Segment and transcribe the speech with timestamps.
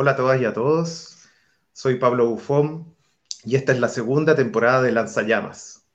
[0.00, 1.28] Hola a todas y a todos.
[1.72, 2.94] Soy Pablo Bufón
[3.42, 5.88] y esta es la segunda temporada de Lanzallamas.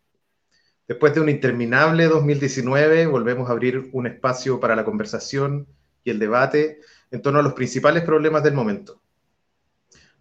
[0.90, 5.70] Después de un interminable 2019, volvemos a abrir un espacio para la conversación
[6.04, 9.02] y el debate en torno a los principales problemas del momento.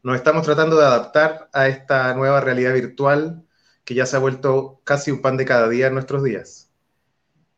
[0.05, 3.45] Nos estamos tratando de adaptar a esta nueva realidad virtual
[3.85, 6.71] que ya se ha vuelto casi un pan de cada día en nuestros días.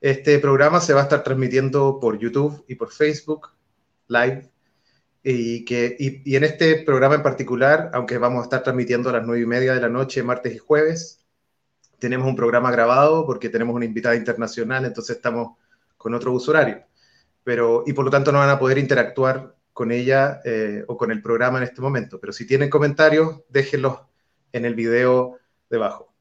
[0.01, 3.51] Este programa se va a estar transmitiendo por YouTube y por Facebook
[4.09, 4.54] Live
[5.27, 9.27] y, que, y, en este programa en particular, aunque vamos a estar transmitiendo a las
[9.27, 11.24] nueve y media de la noche, martes y jueves,
[11.98, 15.56] tenemos un programa grabado porque tenemos una invitada internacional, entonces estamos
[15.97, 16.84] con otro uso horario.
[17.42, 21.11] Pero, y por lo tanto no van a poder interactuar con ella eh, o con
[21.11, 22.20] el programa en este momento.
[22.20, 24.00] Pero si tienen comentarios, déjenlos
[24.53, 25.38] en el video
[25.70, 26.12] debajo.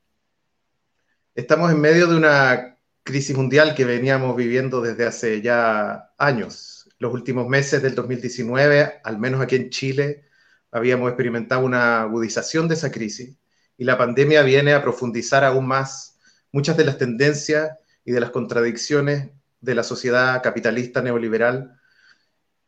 [1.36, 6.73] Estamos en medio de una crisis mundial que veníamos viviendo desde hace ya años
[7.04, 10.24] los últimos meses del 2019, al menos aquí en Chile,
[10.72, 13.38] habíamos experimentado una agudización de esa crisis
[13.78, 16.18] y la pandemia viene a profundizar aún más
[16.54, 21.78] muchas de las tendencias y de las contradicciones de la sociedad capitalista neoliberal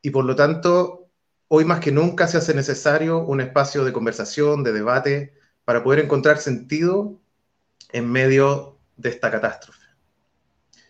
[0.02, 1.10] y por lo tanto
[1.48, 5.34] hoy más que nunca se hace necesario un espacio de conversación, de debate,
[5.64, 7.22] para poder encontrar sentido
[7.94, 9.86] en medio de esta catástrofe.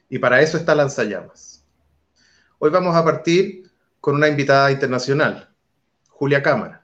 [0.10, 1.65] Y para eso está Lanzallamas.
[2.66, 3.70] Hoy vamos a partir
[4.02, 5.54] con una invitada internacional,
[6.10, 6.84] Julia Cámara.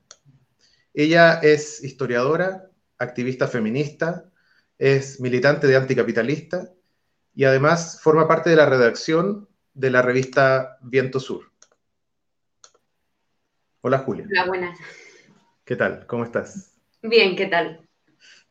[0.93, 4.25] Ella es historiadora, activista feminista,
[4.77, 6.69] es militante de anticapitalista
[7.33, 11.51] y además forma parte de la redacción de la revista Viento Sur.
[13.81, 14.27] Hola Julia.
[14.29, 14.77] Hola, buenas.
[15.65, 16.05] ¿Qué tal?
[16.05, 16.75] ¿Cómo estás?
[17.01, 17.89] Bien, ¿qué tal?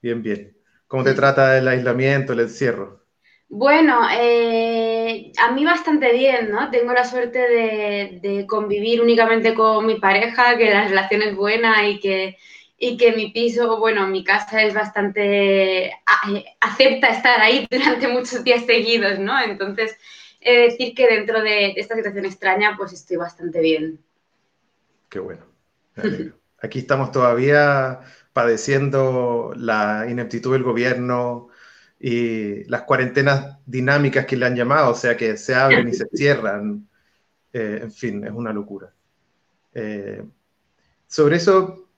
[0.03, 0.57] Bien, bien.
[0.89, 3.05] ¿Cómo te trata el aislamiento, el encierro?
[3.49, 4.90] Bueno, eh,
[5.39, 6.71] a mí bastante bien, ¿no?
[6.71, 12.01] Tengo la suerte de, convivir únicamente con mi pareja, que la relación es buena y
[12.01, 12.37] que,
[12.79, 15.93] y que mi piso, bueno, mi casa es bastante,
[16.61, 19.39] acepta estar ahí durante muchos días seguidos, ¿no?
[19.41, 19.97] Entonces,
[20.41, 24.01] he de decir que dentro de, esta situación extraña, pues estoy bastante bien.
[25.09, 25.45] Qué bueno.
[26.63, 28.01] Aquí estamos todavía
[28.33, 31.50] padeciendo la ineptitud del gobierno,
[32.01, 36.07] y las cuarentenas dinámicas que le han llamado, o sea, que se abren y se
[36.15, 36.89] cierran,
[37.53, 38.91] eh, en fin, es una locura.
[39.75, 40.25] Eh,
[41.07, 41.89] sobre eso,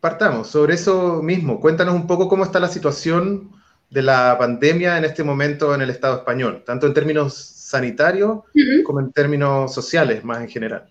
[0.00, 3.50] partamos, sobre eso mismo, cuéntanos un poco cómo está la situación
[3.90, 8.40] de la pandemia en este momento en el Estado español, tanto en términos sanitarios
[8.84, 10.88] como en términos sociales más en general.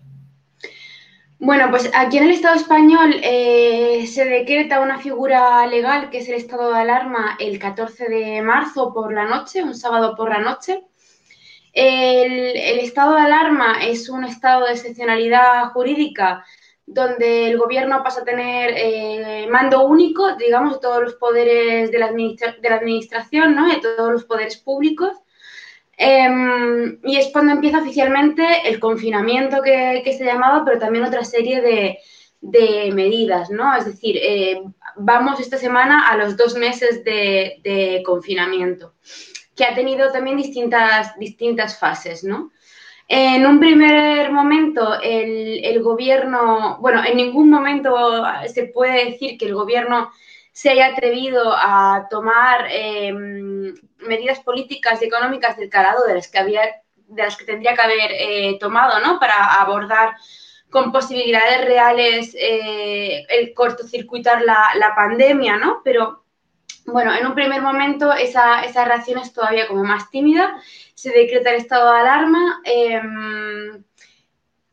[1.38, 6.28] Bueno, pues aquí en el Estado español eh, se decreta una figura legal que es
[6.28, 10.38] el estado de alarma el 14 de marzo por la noche, un sábado por la
[10.38, 10.84] noche.
[11.74, 16.42] El, estado de alarma es un estado de excepcionalidad jurídica
[16.86, 21.98] donde el gobierno pasa a tener eh, mando único, digamos, de todos los poderes de
[21.98, 23.68] la, de la administración, ¿no?
[23.68, 25.18] de todos los poderes públicos.
[25.96, 31.60] Em, y es cuando empieza oficialmente el confinamiento que, se llamaba, pero también otra serie
[31.62, 31.98] de,
[32.92, 33.74] medidas, ¿no?
[33.74, 34.62] Es decir, eh,
[34.96, 38.94] vamos esta semana a los dos meses de, confinamiento,
[39.56, 42.52] que ha tenido también distintas, distintas fases, ¿no?
[43.08, 49.54] En un primer momento, el, gobierno, bueno, en ningún momento se puede decir que el
[49.54, 50.10] gobierno
[50.56, 56.38] se haya atrevido a tomar em, medidas políticas y económicas del calado de las que
[56.38, 56.62] había,
[57.08, 59.20] de las que tendría que haber eh, tomado, ¿no?
[59.20, 60.14] Para abordar
[60.70, 65.82] con posibilidades reales eh, el cortocircuitar la, la, pandemia, ¿no?
[65.84, 66.24] Pero
[66.86, 70.56] bueno, en un primer momento esa, reacción es todavía como más tímida,
[70.94, 73.02] se decreta el estado de alarma, eh,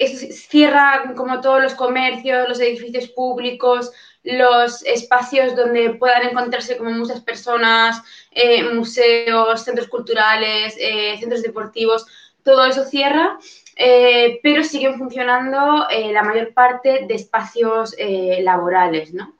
[0.08, 3.92] cierra como todos los comercios, los edificios públicos,
[4.24, 12.06] los espacios donde puedan encontrarse como muchas personas, eh, museos, centros culturales, eh, centros deportivos,
[12.42, 13.38] todo eso cierra,
[13.76, 17.96] eh, pero siguen funcionando la mayor parte de espacios
[18.40, 19.36] laborales, ¿no?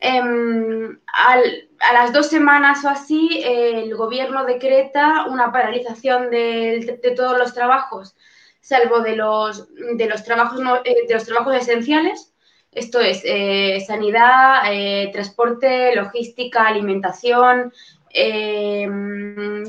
[0.00, 7.54] Em, a las dos semanas o así, el gobierno decreta una paralización de, todos los
[7.54, 8.16] trabajos,
[8.60, 12.31] salvo de los, de los, trabajos, de los trabajos esenciales,
[12.72, 17.72] esto es eh, sanidad, eh, transporte, logística, alimentación
[18.10, 18.88] eh,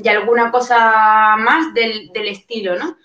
[0.02, 2.96] y alguna cosa más del, estilo, ¿no?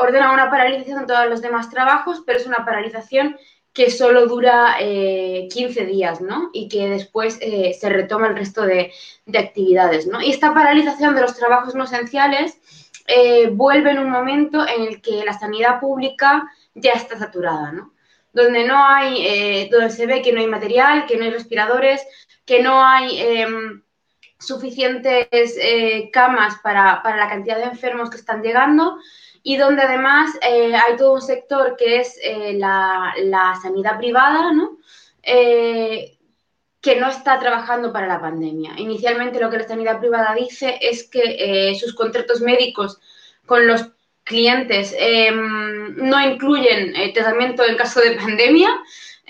[0.00, 3.38] ordena una paralización de todos los demás trabajos, pero es una paralización
[3.72, 6.50] que solo dura 15 días, ¿no?
[6.52, 8.92] Y que después se retoma el resto de,
[9.24, 10.20] de, actividades, ¿no?
[10.20, 12.58] Y esta paralización de los trabajos no esenciales
[13.52, 17.92] vuelve en un momento en el que la sanidad pública ya está saturada, ¿no?
[18.32, 22.06] Donde no hay, eh, donde se ve que no hay material, que no hay respiradores,
[22.44, 23.82] que no hay em,
[24.38, 28.98] suficientes eh, camas para, la cantidad de enfermos que están llegando
[29.42, 32.18] y donde además eh, hay todo un sector que es
[32.54, 34.78] la, la, sanidad privada, ¿no?
[36.80, 38.74] que no está trabajando para la pandemia.
[38.78, 42.98] Inicialmente lo que la sanidad privada dice es que sus contratos médicos
[43.46, 43.90] con los
[44.28, 48.70] clientes em, no incluyen eh, tratamiento en caso de pandemia.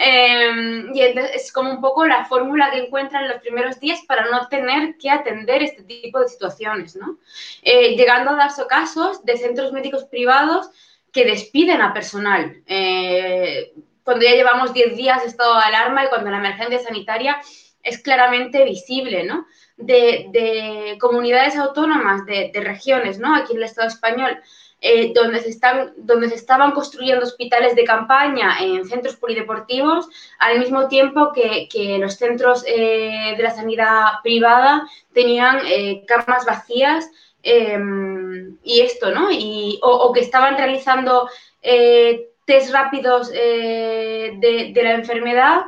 [0.00, 4.26] Em, y es como un poco la fórmula que encuentran en los primeros días para
[4.30, 7.18] no tener que atender este tipo de situaciones, ¿no?
[7.62, 10.70] Eh, llegando a darse casos de centros médicos privados
[11.12, 12.62] que despiden a personal.
[12.66, 13.72] Eh,
[14.04, 17.40] cuando ya llevamos 10 días de estado de alarma y cuando la emergencia sanitaria
[17.82, 19.46] es claramente visible, ¿no?
[19.76, 23.34] De, comunidades autónomas, de, de regiones, ¿no?
[23.34, 24.38] Aquí en el Estado español,
[24.80, 30.08] eh, donde, se están, donde se estaban construyendo hospitales de campaña en centros polideportivos,
[30.38, 37.10] al mismo tiempo que, los centros eh, de la sanidad privada tenían eh, camas vacías
[37.42, 39.32] em, y esto, ¿no?
[39.32, 41.28] Y, o, que estaban realizando
[41.60, 45.62] test rápidos de, de, la enfermedad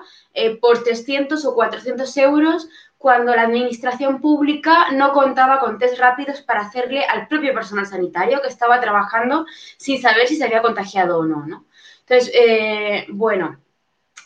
[0.60, 2.68] por 300 o 400 euros
[3.00, 8.42] cuando la administración pública no contaba con test rápidos para hacerle al propio personal sanitario
[8.42, 9.46] que estaba trabajando
[9.78, 11.64] sin saber si se había contagiado o no.
[12.00, 13.58] Entonces, eh, bueno,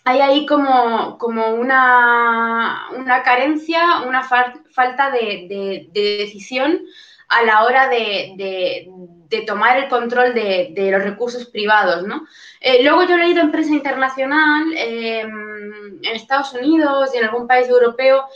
[0.02, 6.80] hay ahí como, como una, una, carencia, una falta de, decisión
[7.28, 8.90] a la hora de,
[9.46, 12.26] tomar el control de, los recursos privados, ¿no?
[12.60, 17.46] Eh, luego yo he leído en prensa internacional, eh, en Estados Unidos y en algún
[17.46, 18.26] país europeo,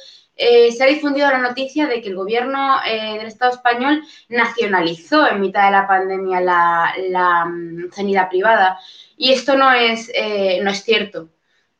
[0.40, 5.26] eh, se ha difundido la noticia de que el gobierno eh, del Estado español nacionalizó
[5.26, 8.78] en mitad de la pandemia la, mm, sanidad privada.
[9.16, 11.30] Y esto no es, eh, no es cierto.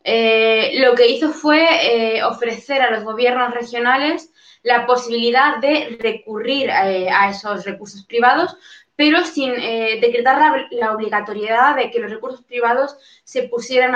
[0.05, 4.31] lo que hizo fue ofrecer a los gobiernos regionales
[4.62, 8.56] la posibilidad de recurrir a esos recursos privados
[8.98, 13.92] pero sin eh, decretar la, obligatoriedad de que los recursos privados se pusieran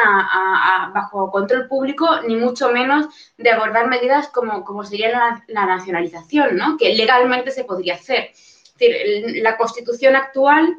[0.95, 3.07] bajo control público, ni mucho menos
[3.37, 6.77] de abordar medidas como, sería la, nacionalización, ¿no?
[6.77, 8.31] que legalmente se podría hacer.
[8.33, 10.73] Es decir, la Constitución actual,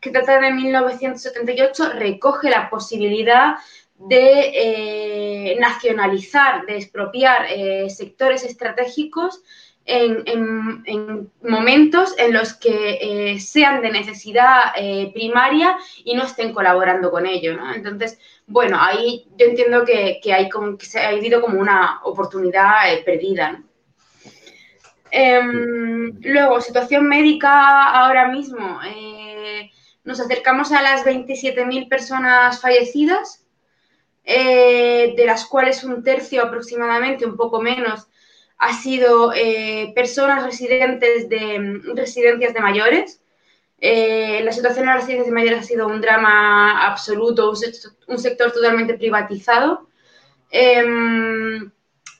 [0.00, 3.56] que trata de 1978, recoge la posibilidad
[3.98, 9.42] de eh, nacionalizar, de expropiar eh, sectores estratégicos
[9.86, 17.10] en, momentos en los que eh, sean de necesidad eh, primaria y no estén colaborando
[17.10, 17.56] con ello.
[17.74, 22.92] Entonces, bueno, ahí yo entiendo que, hay como, que se ha vivido como una oportunidad
[22.92, 23.62] eh, perdida.
[25.10, 28.80] Em, luego, situación médica ahora mismo.
[30.04, 33.44] nos acercamos a las 27.000 personas fallecidas,
[34.24, 38.08] de las cuales un tercio aproximadamente, un poco menos,
[38.58, 43.20] ha sido eh, personas residentes de mm, residencias de mayores.
[43.78, 47.52] Eh, la situación en las residencias de mayores ha sido un drama absoluto,
[48.08, 49.88] un sector, totalmente privatizado.
[50.50, 51.70] Em,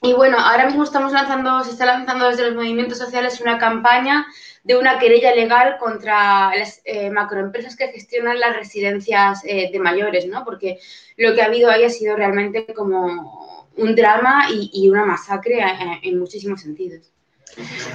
[0.03, 4.27] y bueno, ahora mismo estamos lanzando, se está lanzando desde los movimientos sociales una campaña
[4.63, 10.45] de una querella legal contra las eh, macroempresas que gestionan las residencias de mayores, ¿no?
[10.45, 10.79] Porque
[11.17, 15.61] lo que ha habido ahí ha sido realmente como un drama y, una masacre
[16.03, 17.11] en, muchísimos sentidos.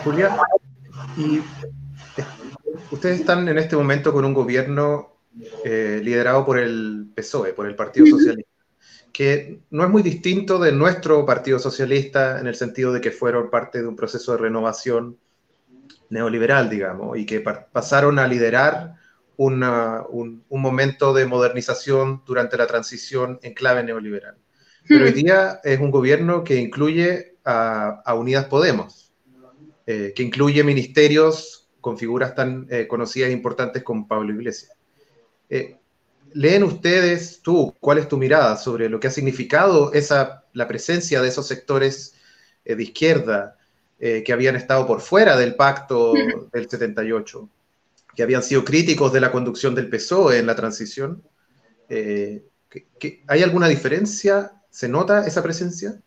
[0.04, 0.36] Julia,
[1.18, 1.42] y
[2.92, 5.18] ustedes están en este momento con un gobierno
[5.64, 8.52] eh, liderado por el PSOE, por el Partido Socialista,
[9.12, 13.50] que no es muy distinto de nuestro Partido Socialista en el sentido de que fueron
[13.50, 15.18] parte de un proceso de renovación
[16.10, 18.96] neoliberal, digamos, y que pasaron a liderar
[19.38, 24.36] un, un momento de modernización durante la transición en clave neoliberal.
[24.88, 25.16] Pero hoy hmm.
[25.16, 29.12] día es un gobierno que incluye a, Unidas Podemos,
[29.86, 34.72] eh, que incluye ministerios con figuras tan eh, conocidas e importantes como Pablo Iglesias.
[35.50, 35.78] Eh,
[36.34, 41.22] ¿Leen ustedes, tú, cuál es tu mirada sobre lo que ha significado esa, la presencia
[41.22, 42.16] de esos sectores
[42.64, 43.58] de izquierda
[44.00, 46.52] que habían estado por fuera del pacto hmm.
[46.54, 47.50] del 78,
[48.16, 51.22] que habían sido críticos de la conducción del PSOE en la transición?
[51.90, 56.02] ¿Hay alguna diferencia ¿Se nota esa presencia?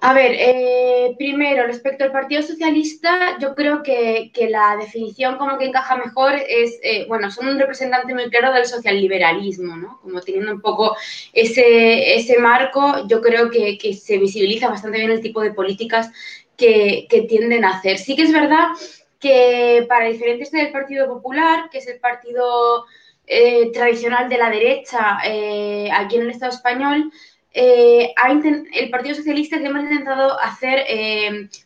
[0.00, 5.64] A ver, eh, primero, respecto al Partido Socialista, yo creo que, la definición como que
[5.64, 9.98] encaja mejor es, eh, bueno, son un representante muy claro del socialliberalismo, ¿no?
[10.00, 10.96] Como teniendo un poco
[11.32, 16.12] ese, ese marco, yo creo que, se visibiliza bastante bien el tipo de políticas
[16.56, 17.98] que, tienden a hacer.
[17.98, 18.68] Sí que es verdad
[19.18, 22.84] que para diferentes del Partido Popular, que es el partido
[23.30, 27.12] eh, tradicional de la derecha eh, aquí en el Estado español,
[27.52, 28.14] eh,
[28.72, 30.86] el Partido Socialista siempre ha intentado hacer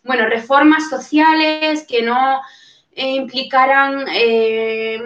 [0.02, 2.40] bueno, reformas sociales que no
[2.94, 4.06] implicaran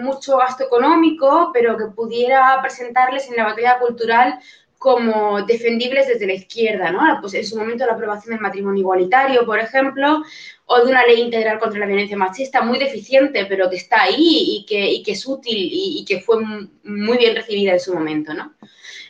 [0.01, 4.39] mucho gasto económico, pero que pudiera presentarles en la batalla cultural
[4.77, 6.99] como defendibles desde la izquierda, ¿no?
[7.19, 10.23] Pues en su momento la aprobación del matrimonio igualitario, por ejemplo,
[10.65, 14.15] o de una ley integral contra la violencia machista muy deficiente, pero que está ahí
[14.17, 16.37] y que, es útil y, que fue
[16.83, 18.53] muy bien recibida en su momento, ¿no?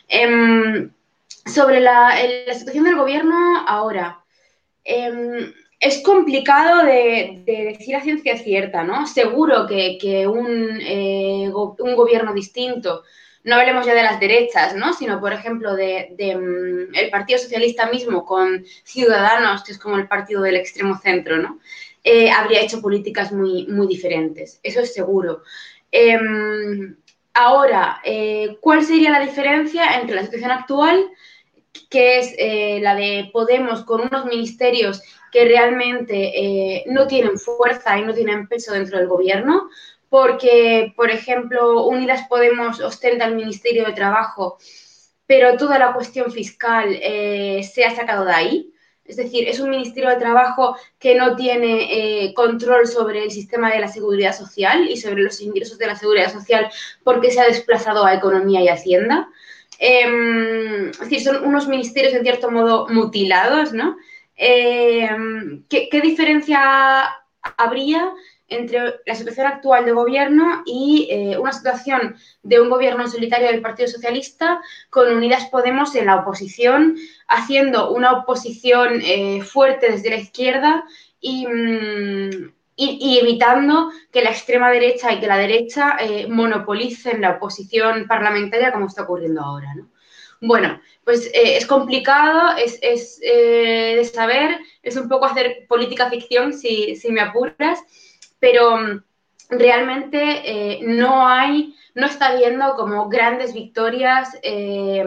[0.08, 0.90] Em,
[1.44, 2.12] sobre la,
[2.54, 4.24] situación del gobierno ahora,
[4.84, 9.06] em, es complicado de, decir a ciencia cierta, ¿no?
[9.06, 13.02] Seguro que, eh, un gobierno distinto
[13.48, 14.92] no hablemos ya de las derechas, ¿no?
[14.92, 20.06] sino, por ejemplo, de, mm, el Partido Socialista mismo con Ciudadanos, que es como el
[20.06, 21.58] partido del extremo centro, ¿no?
[22.04, 25.42] Eh, habría hecho políticas muy, muy diferentes, eso es seguro.
[25.90, 26.96] Em,
[27.32, 31.06] ahora, eh, ¿cuál sería la diferencia entre la situación actual,
[31.88, 35.02] que es eh, la de Podemos con unos ministerios
[35.32, 39.68] que realmente no tienen fuerza y no tienen peso dentro del gobierno,
[40.08, 44.58] porque, por ejemplo, Unidas Podemos ostenta el Ministerio de Trabajo,
[45.26, 48.72] pero toda la cuestión fiscal eh, se ha sacado de ahí.
[49.04, 53.70] Es decir, es un Ministerio de Trabajo que no tiene eh, control sobre el sistema
[53.70, 56.70] de la seguridad social y sobre los ingresos de la seguridad social
[57.04, 59.28] porque se ha desplazado a Economía y Hacienda.
[59.78, 63.96] Em, es decir, son unos ministerios en cierto modo mutilados, ¿no?
[64.36, 67.08] Em, ¿qué, diferencia
[67.56, 68.12] habría
[68.48, 73.60] entre la situación actual de gobierno y eh, una situación de un gobierno solitario del
[73.60, 76.96] Partido Socialista con Unidas Podemos en la oposición,
[77.28, 80.84] haciendo una oposición eh, fuerte desde la izquierda
[81.22, 82.30] mm,
[82.76, 88.72] y, evitando que la extrema derecha y que la derecha eh, monopolicen la oposición parlamentaria
[88.72, 89.74] como está ocurriendo ahora.
[90.40, 97.20] Bueno, pues es complicado, es, de saber, es un poco hacer política ficción si me
[97.20, 97.82] apuras
[98.38, 99.02] pero mm,
[99.50, 105.04] realmente eh, no hay, no está habiendo como grandes victorias eh,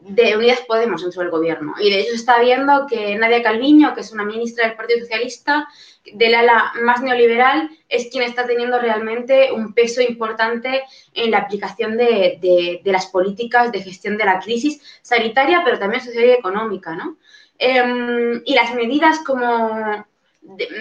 [0.00, 1.74] de Unidas Podemos dentro del gobierno.
[1.80, 5.68] Y de hecho está viendo que Nadia Calviño, que es una ministra del Partido Socialista,
[6.14, 10.82] del ala más neoliberal, es quien está teniendo realmente un peso importante
[11.14, 16.24] en la aplicación de, las políticas de gestión de la crisis sanitaria, pero también social
[16.24, 17.16] y económica, ¿no?
[17.58, 20.04] Em, y las medidas como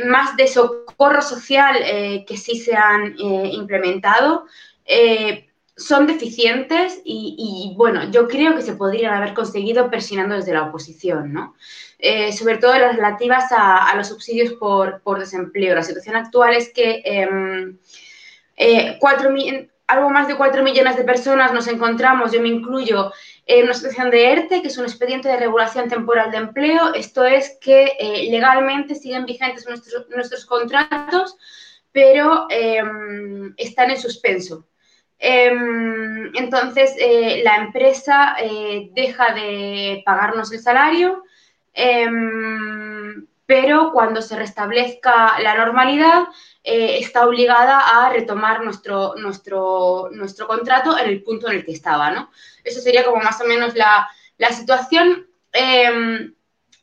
[0.06, 4.46] más de socorro social eh, que sí se han eh, implementado
[4.86, 10.64] eh, son deficientes y, bueno, yo creo que se podrían haber conseguido presionando desde la
[10.64, 11.56] oposición, ¿no?
[12.38, 15.74] sobre todo las relativas a, los subsidios por, por, desempleo.
[15.74, 17.78] La situación actual es que em,
[19.00, 19.32] cuatro,
[19.88, 23.12] algo más de 4 millones de personas nos encontramos, yo me incluyo,
[23.46, 26.94] en una situación de ERTE, que es un expediente de regulación temporal de empleo.
[26.94, 31.36] Esto es que eh, legalmente siguen vigentes nuestros, nuestros contratos,
[31.92, 34.66] pero em, están en suspenso.
[35.20, 41.24] Em, entonces, eh, la empresa eh, deja de pagarnos el salario,
[41.74, 46.24] em, pero cuando se restablezca la normalidad,
[46.64, 51.72] eh, está obligada a retomar nuestro, nuestro, nuestro contrato en el punto en el que
[51.72, 52.30] estaba, ¿no?
[52.64, 54.08] Eso sería como más o menos la,
[54.52, 55.28] situación.
[55.52, 56.36] Em,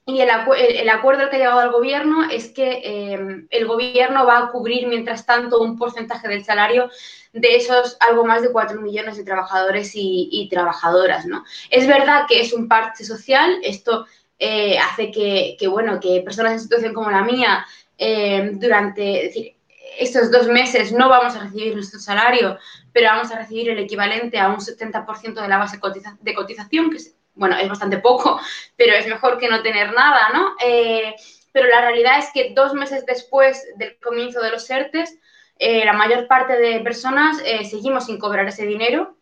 [0.05, 4.39] y el, el, acuerdo que ha llegado el gobierno es que em, el gobierno va
[4.39, 6.91] a cubrir, mientras tanto, un porcentaje del salario
[7.33, 11.45] de esos algo más de 4 millones de trabajadores y, trabajadoras, ¿no?
[11.71, 14.07] Es verdad que es un parche social, esto
[14.41, 17.65] eh, hace que, bueno, que personas en situación como la mía,
[17.97, 19.58] em, durante,
[19.97, 22.59] estos dos meses no vamos a recibir nuestro salario,
[22.93, 25.79] pero vamos a recibir el equivalente a un 70% de la base
[26.21, 28.41] de cotización, que es, bueno, es bastante poco,
[28.77, 30.55] pero es mejor que no tener nada, ¿no?
[30.65, 31.15] Eh,
[31.53, 35.19] pero la realidad es que dos meses después del comienzo de los ERTES,
[35.59, 39.17] eh, la mayor parte de personas eh, seguimos sin cobrar ese dinero.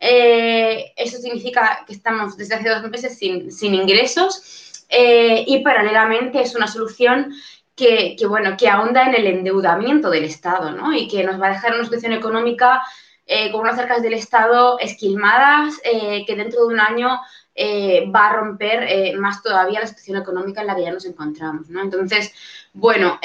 [0.00, 7.34] eso significa que estamos desde hace dos meses sin ingresos y paralelamente es una solución
[7.78, 10.92] que, bueno, que ahonda en el endeudamiento del Estado, ¿no?
[10.92, 12.82] Y que nos va a dejar una situación económica
[13.24, 17.20] eh, con unas arcas del Estado esquilmadas, eh, que dentro de un año
[17.54, 21.70] eh, va a romper más todavía la situación económica en la que ya nos encontramos,
[21.70, 21.80] ¿no?
[21.80, 22.32] Entonces,
[22.72, 23.20] bueno,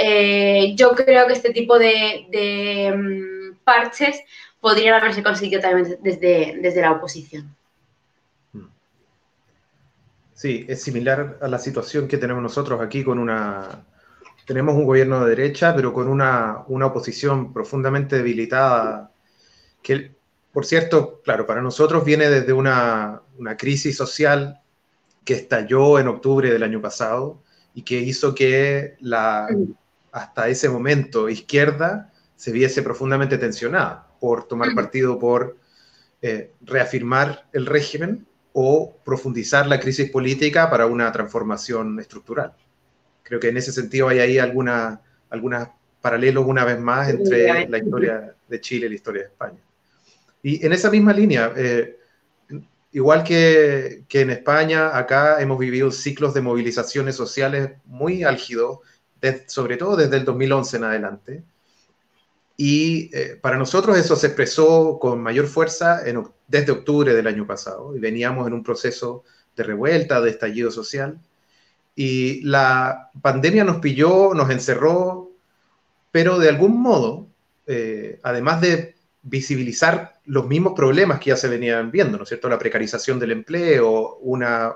[0.75, 4.21] yo creo que este tipo de, mm, parches
[4.59, 7.55] podrían haberse conseguido también desde, desde la oposición.
[10.35, 13.85] Sí, es similar a la situación que tenemos nosotros aquí con una
[14.45, 19.11] tenemos un gobierno de derecha, pero con una, oposición profundamente debilitada,
[19.81, 20.15] que
[20.51, 24.61] por cierto, claro, para nosotros viene desde una, una crisis social
[25.25, 27.41] que estalló en octubre del año pasado
[27.73, 29.47] y que hizo que la,
[30.11, 35.57] hasta ese momento izquierda se viese profundamente tensionada por tomar partido por
[36.21, 42.53] eh, reafirmar el régimen o profundizar la crisis política para una transformación estructural.
[43.23, 44.99] Creo que en ese sentido hay ahí algunos
[46.01, 49.59] paralelos una vez más entre la historia de Chile y la historia de España.
[50.41, 51.97] Y en esa misma línea, eh,
[52.91, 58.79] igual que, que, en España, acá hemos vivido ciclos de movilizaciones sociales muy álgidos,
[59.47, 61.43] sobre todo desde el 2011 en adelante.
[62.55, 67.47] Y eh, para nosotros eso se expresó con mayor fuerza en, desde octubre del año
[67.47, 69.23] pasado y veníamos en un proceso
[69.55, 71.19] de revuelta, de estallido social.
[71.95, 75.31] Y la pandemia nos pilló, nos encerró,
[76.11, 77.27] pero de algún modo,
[77.67, 82.49] eh, además de visibilizar los mismos problemas que ya se venían viendo, ¿no es cierto?
[82.49, 84.75] La precarización del empleo, una,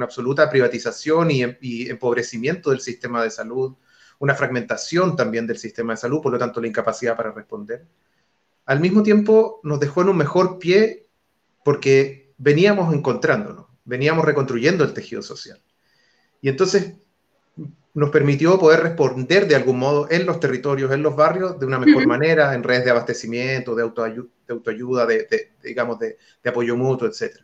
[0.00, 3.74] absoluta privatización y, y, empobrecimiento del sistema de salud,
[4.18, 7.84] una fragmentación también del sistema de salud, por lo tanto la incapacidad para responder.
[8.64, 11.06] Al mismo tiempo nos dejó en un mejor pie
[11.64, 15.60] porque veníamos encontrándonos, veníamos reconstruyendo el tejido social.
[16.42, 16.92] Y entonces
[17.94, 21.78] nos permitió poder responder de algún modo en los territorios, en los barrios, de una
[21.78, 27.08] mejor manera, en redes de abastecimiento, de autoayuda, de, autoayuda, de, digamos, de, apoyo mutuo,
[27.08, 27.38] etc.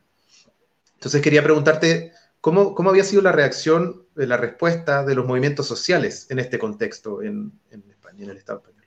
[0.94, 5.66] Entonces quería preguntarte ¿Cómo, ¿Cómo, había sido la reacción, de la respuesta de los movimientos
[5.66, 8.77] sociales en este contexto en, en España, en el Estado español?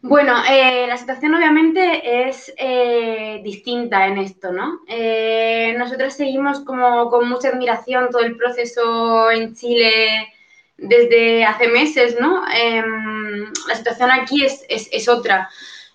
[0.00, 4.80] Bueno, eh, la situación obviamente es eh, distinta en esto, ¿no?
[4.86, 10.32] Eh, nosotros seguimos como con mucha admiración todo el proceso en Chile
[10.76, 12.44] desde hace meses, ¿no?
[12.54, 15.48] Em, la situación aquí es, es, otra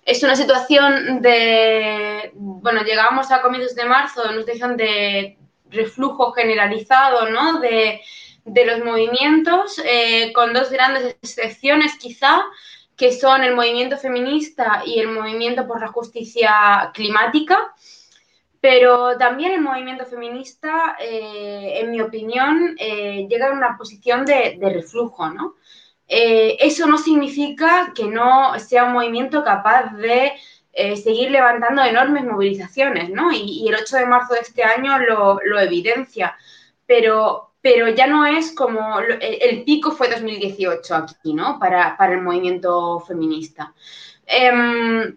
[0.04, 5.38] es una situación de, bueno, llegamos a comienzos de marzo una situación de
[5.70, 7.60] reflujo generalizado, ¿no?
[7.60, 8.00] De,
[8.44, 12.44] los movimientos, eh, con dos grandes excepciones quizá,
[12.96, 17.74] que son el movimiento feminista y el movimiento por la justicia climática.
[18.60, 24.58] Pero también el movimiento feminista, eh, en mi opinión, eh, llega a una posición de,
[24.58, 25.56] reflujo, ¿no?
[26.08, 30.32] Eh, eso no significa que no sea un movimiento capaz de
[30.96, 33.30] seguir levantando enormes movilizaciones, ¿no?
[33.32, 36.34] Y, el 8 de marzo de este año lo, evidencia,
[36.86, 41.58] pero, pero ya no es como el, pico fue 2018 aquí, ¿no?
[41.58, 43.72] Para, el movimiento feminista.
[44.26, 45.16] Em,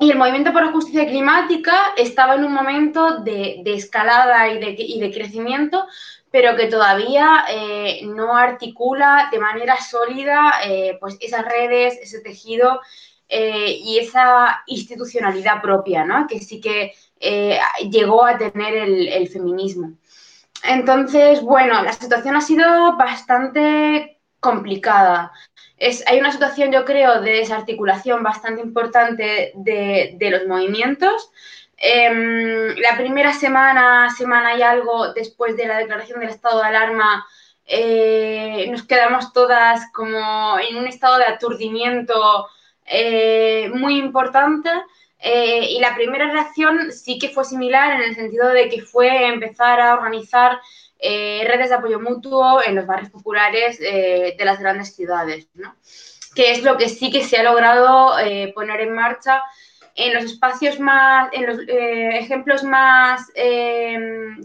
[0.00, 4.74] y el movimiento por la justicia climática estaba en un momento de, escalada y de,
[4.76, 5.86] y de, crecimiento,
[6.32, 12.80] pero que todavía eh, no articula de manera sólida eh, pues esas redes, ese tejido
[13.28, 16.26] eh, y esa institucionalidad propia, ¿no?
[16.26, 16.92] que sí que
[17.88, 19.92] llegó a tener el, feminismo.
[20.64, 25.32] Entonces, bueno, la situación ha sido bastante complicada.
[26.06, 31.30] Hay una situación, yo creo, de desarticulación bastante importante de, de los movimientos.
[31.76, 37.26] Em, la primera semana, semana y algo después de la declaración del estado de alarma,
[37.66, 42.48] eh, nos quedamos todas como en un estado de aturdimiento
[42.86, 44.70] eh, muy importante.
[45.26, 49.26] Eh, y la primera reacción sí que fue similar en el sentido de que fue
[49.26, 50.60] empezar a organizar
[51.00, 55.48] redes de apoyo mutuo en los barrios populares de las grandes ciudades,
[56.34, 58.12] que es lo que sí que se ha logrado
[58.54, 59.42] poner en marcha
[59.94, 63.96] en los espacios más, en los eh, ejemplos más eh,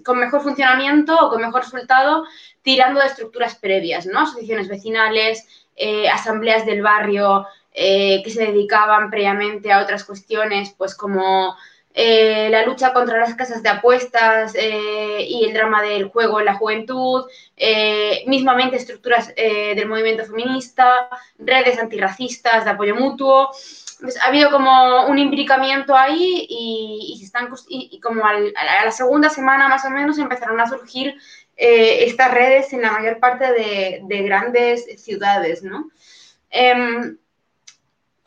[0.06, 2.26] con mejor funcionamiento o con mejor resultado,
[2.62, 4.22] tirando de estructuras previas, ¿no?
[4.22, 11.56] Asociaciones vecinales, eh, asambleas del barrio que se dedicaban previamente a otras cuestiones, pues como
[11.96, 17.26] la lucha contra las casas de apuestas y el drama del juego en la juventud,
[18.26, 23.50] mismamente estructuras del movimiento feminista, redes antirracistas de apoyo mutuo
[24.00, 27.50] pues, ha habido como un imbricamiento ahí y, y están,
[28.02, 28.34] como a
[28.86, 31.16] la segunda semana más o menos empezaron a surgir
[31.58, 35.90] eh, estas redes en la mayor parte de, grandes ciudades, ¿no?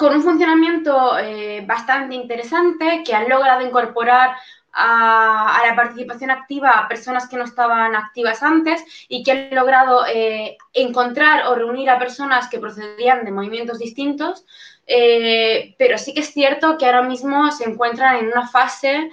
[0.02, 4.34] Con un funcionamiento eh, bastante interesante que han logrado incorporar
[4.72, 10.04] a, la participación activa a personas que no estaban activas antes y que han logrado
[10.12, 14.44] eh, encontrar o reunir a personas que procedían de movimientos distintos
[14.88, 19.08] eh, pero sí que es cierto que ahora mismo se encuentran en una fase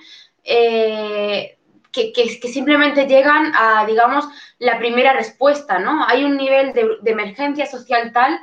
[1.91, 4.25] que, simplemente llegan a, digamos,
[4.59, 6.05] la primera respuesta, ¿no?
[6.07, 8.39] Hay un nivel de, emergencia social tal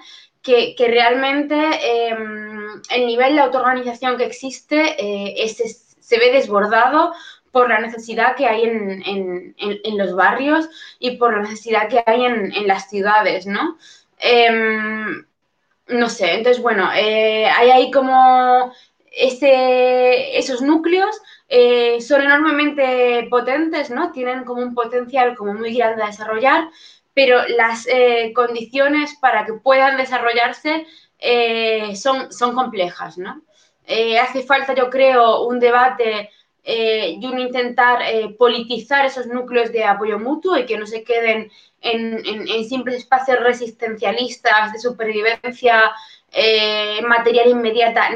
[0.46, 7.12] que, realmente em, el nivel de autoorganización que existe eh, se ve desbordado
[7.50, 12.66] por la necesidad que hay en, los barrios y por la necesidad que hay en,
[12.68, 13.78] las ciudades, ¿no?
[14.18, 15.24] Em,
[15.88, 18.72] no sé, entonces, bueno, eh, hay ahí como
[19.10, 24.12] esos núcleos eh, son enormemente potentes, ¿no?
[24.12, 26.68] Tienen como un potencial como muy grande a desarrollar,
[27.16, 30.86] pero las eh, condiciones para que puedan desarrollarse
[31.94, 33.42] son, son complejas, ¿no?
[34.20, 36.28] hace falta, yo creo, un debate
[36.68, 41.04] eh, y un intentar eh, politizar esos núcleos de apoyo mutuo y que no se
[41.04, 41.48] queden
[41.80, 42.24] en,
[42.68, 45.92] simples espacios resistencialistas de supervivencia
[46.32, 48.08] eh, material inmediata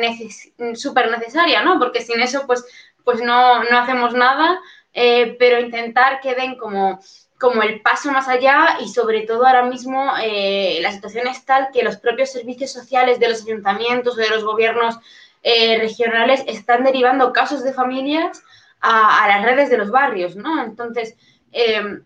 [0.75, 1.79] súper necesaria, ¿no?
[1.79, 2.65] Porque sin eso, pues,
[3.05, 4.59] pues no, no hacemos nada,
[4.93, 6.99] pero intentar que den como,
[7.41, 11.83] como el paso más allá y sobre todo ahora mismo la situación es tal que
[11.83, 14.99] los propios servicios sociales de los ayuntamientos o de los gobiernos
[15.43, 18.43] eh, regionales están derivando casos de familias
[18.83, 20.63] a, las redes de los barrios, ¿no?
[20.63, 21.17] Entonces,
[21.53, 22.05] em,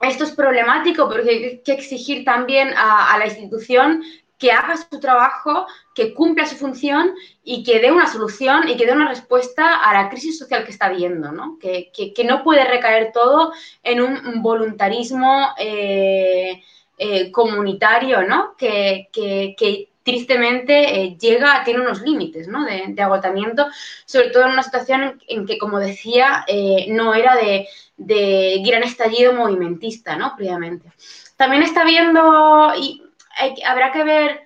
[0.00, 4.02] esto es problemático porque hay que exigir también a, la institución
[4.38, 8.86] que haga su trabajo, que cumpla su función y que dé una solución y que
[8.86, 11.58] dé una respuesta a la crisis social que está viendo, ¿no?
[11.58, 11.90] Que,
[12.24, 16.62] no puede recaer todo en un voluntarismo eh,
[16.98, 18.56] eh, comunitario, ¿no?
[18.56, 22.66] Que, que, tristemente eh, llega, tiene unos límites ¿no?
[22.66, 23.68] de, agotamiento,
[24.04, 26.44] sobre todo en una situación en, que, como decía,
[26.88, 27.66] no era de,
[28.62, 30.34] gran estallido movimentista ¿no?
[30.36, 30.92] previamente.
[31.38, 33.02] También está viendo, y
[33.66, 34.42] habrá que ver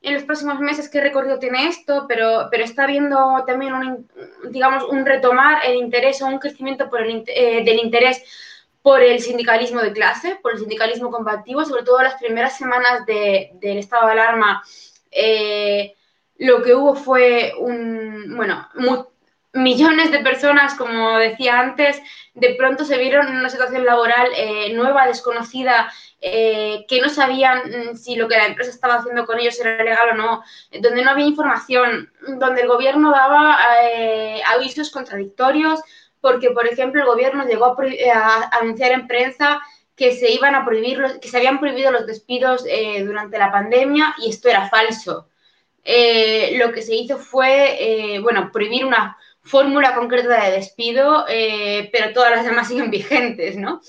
[0.00, 4.08] en los próximos meses qué recorrido tiene esto, pero, pero está viendo también un,
[4.50, 8.22] digamos, un retomar el interés o un crecimiento por el, eh, del interés
[8.82, 13.78] por el sindicalismo de clase, por el sindicalismo combativo, sobre todo las primeras semanas del
[13.78, 14.62] estado de alarma
[15.10, 15.94] eh,
[16.38, 18.68] lo que hubo fue un, bueno,
[19.52, 22.00] millones de personas, como decía antes,
[22.34, 27.62] de pronto se vieron en una situación laboral eh, nueva, desconocida, eh, que no sabían
[27.92, 30.42] mm, si lo que la empresa estaba haciendo con ellos era legal o no,
[30.80, 33.56] donde no había información, donde el gobierno daba
[34.52, 35.80] avisos contradictorios,
[36.20, 37.76] porque, por ejemplo, el gobierno llegó
[38.14, 39.60] a anunciar en prensa
[39.98, 44.14] que se iban a prohibir, que se habían prohibido los despidos eh, durante la pandemia
[44.18, 45.28] y esto era falso.
[45.84, 51.24] Eh, lo que se hizo fue, eh, bueno, prohibir una fórmula concreta de despido,
[51.90, 53.80] pero todas las demás siguen vigentes, ¿no?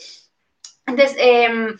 [0.87, 1.77] Entonces, em,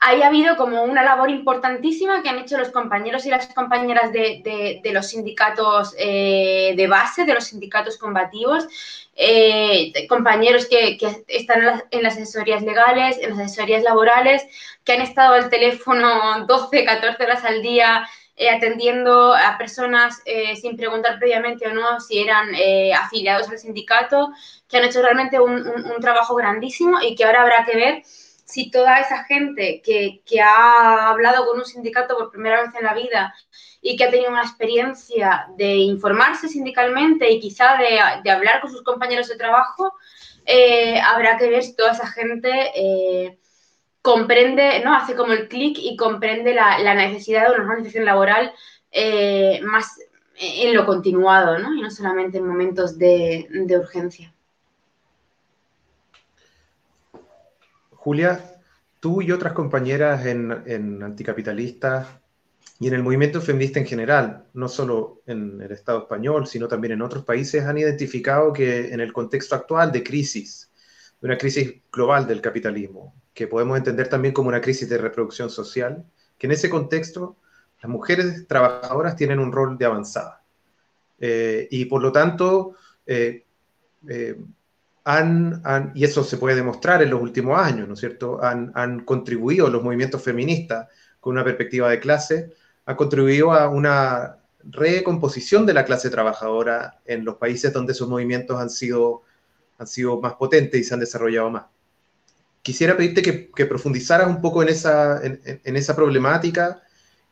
[0.00, 4.12] ahí ha habido como una labor importantísima que han hecho los compañeros y las compañeras
[4.12, 8.68] de, los sindicatos de base, de los sindicatos combativos,
[9.20, 14.46] eh, compañeros que, están en las, asesorías legales, en las asesorías laborales,
[14.84, 20.54] que han estado al teléfono 12, 14 horas al día eh, atendiendo a personas eh,
[20.54, 22.48] sin preguntar previamente o no si eran
[22.94, 24.30] afiliados al sindicato,
[24.68, 25.64] que han hecho realmente un,
[26.00, 28.02] trabajo grandísimo y que ahora habrá que ver
[28.48, 32.84] si toda esa gente que, que ha hablado con un sindicato por primera vez en
[32.84, 33.34] la vida
[33.82, 38.82] y que ha tenido una experiencia de informarse sindicalmente y quizá de, hablar con sus
[38.82, 39.92] compañeros de trabajo,
[40.46, 43.38] eh, habrá que ver si toda esa gente eh,
[44.00, 44.94] comprende, ¿no?
[44.94, 48.50] Hace como el clic y comprende la, necesidad de una organización laboral
[48.90, 50.00] eh, más
[50.40, 51.74] en lo continuado, ¿no?
[51.74, 53.46] Y no solamente en momentos de,
[53.78, 54.32] urgencia.
[57.98, 58.40] Julia,
[59.00, 62.06] tú y otras compañeras en, en Anticapitalistas
[62.78, 66.92] y en el movimiento feminista en general, no solo en el Estado español, sino también
[66.92, 70.70] en otros países, han identificado que en el contexto actual de crisis,
[71.20, 75.50] de una crisis global del capitalismo, que podemos entender también como una crisis de reproducción
[75.50, 76.04] social,
[76.38, 77.36] que en ese contexto
[77.82, 80.44] las mujeres trabajadoras tienen un rol de avanzada.
[81.18, 83.44] Eh, y por lo tanto, eh,
[84.08, 84.36] eh,
[85.08, 88.42] han, y eso se puede demostrar en los últimos años, ¿no es cierto?
[88.42, 90.86] Han, han contribuido los movimientos feministas
[91.18, 92.52] con una perspectiva de clase
[92.88, 98.58] ha contribuido a una recomposición de la clase trabajadora en los países donde esos movimientos
[98.58, 99.24] han sido,
[99.76, 101.64] han sido más potentes y se han desarrollado más.
[102.62, 106.82] Quisiera pedirte que, profundizaras un poco en esa, en, esa problemática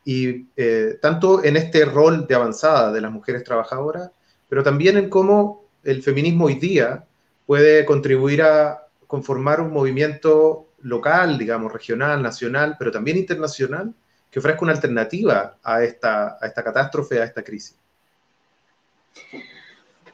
[0.05, 4.11] y eh, tanto en este rol de avanzada de las mujeres trabajadoras,
[4.51, 7.07] pero también en cómo el feminismo hoy día
[7.47, 13.95] puede contribuir a conformar un movimiento local, digamos, regional, nacional, pero también internacional,
[14.31, 17.77] que ofrezca una alternativa a esta, a esta catástrofe, a esta crisis?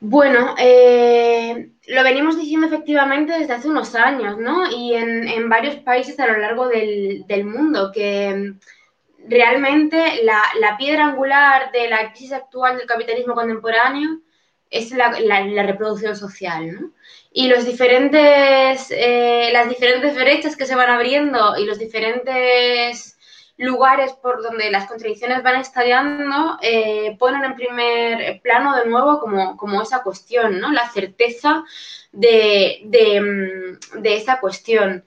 [0.05, 4.69] Bueno, eh, lo venimos diciendo efectivamente desde hace unos años, ¿no?
[4.69, 8.55] Y en, varios países a lo largo del, mundo, que
[9.29, 14.19] realmente la, piedra angular de la crisis actual del capitalismo contemporáneo
[14.71, 15.13] es la,
[15.63, 16.91] reproducción social, ¿no?
[17.35, 23.17] Y los diferentes, eh, las diferentes brechas que se van abriendo y los diferentes
[23.57, 29.57] lugares por donde las contradicciones van estallando eh, ponen en primer plano de nuevo como,
[29.57, 30.73] como esa cuestión, ¿no?
[30.73, 31.65] La certeza
[32.13, 35.05] de, de, de esa cuestión.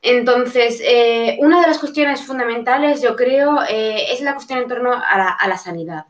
[0.00, 5.48] Entonces, eh, una de las cuestiones fundamentales, yo creo, es la cuestión en torno a
[5.48, 6.06] la, sanidad.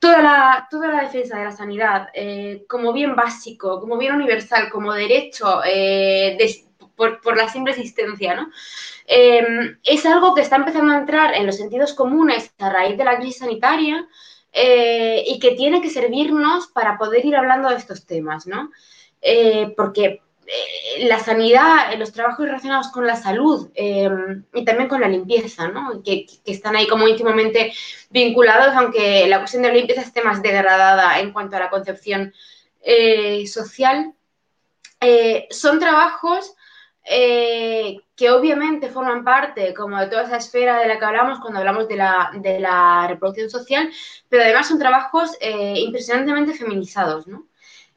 [0.00, 4.68] Toda, la, toda, la, defensa de la sanidad eh, como bien básico, como bien universal,
[4.70, 5.60] como derecho
[6.96, 8.50] por, la simple existencia, ¿no?
[9.06, 13.04] Em, es algo que está empezando a entrar en los sentidos comunes a raíz de
[13.04, 14.08] la crisis sanitaria
[14.52, 18.70] y que tiene que servirnos para poder ir hablando de estos temas, ¿no?
[19.76, 25.08] porque eh, la sanidad, los trabajos relacionados con la salud em, y también con la
[25.08, 26.02] limpieza, ¿no?
[26.02, 27.72] que, están ahí como íntimamente
[28.10, 32.34] vinculados, aunque la cuestión de la limpieza esté más degradada en cuanto a la concepción
[32.82, 34.12] eh, social.
[35.00, 36.54] Eh, son trabajos
[37.02, 41.88] que obviamente forman parte como de toda esa esfera de la que hablamos cuando hablamos
[41.88, 43.90] de la, de la reproducción social,
[44.28, 47.49] pero además son trabajos impresionantemente feminizados, ¿no?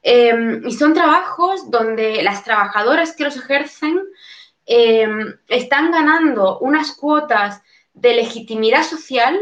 [0.06, 4.02] Em, y son trabajos donde las trabajadoras que los ejercen
[4.66, 7.62] em, están ganando unas cuotas
[7.94, 9.38] de legitimidad social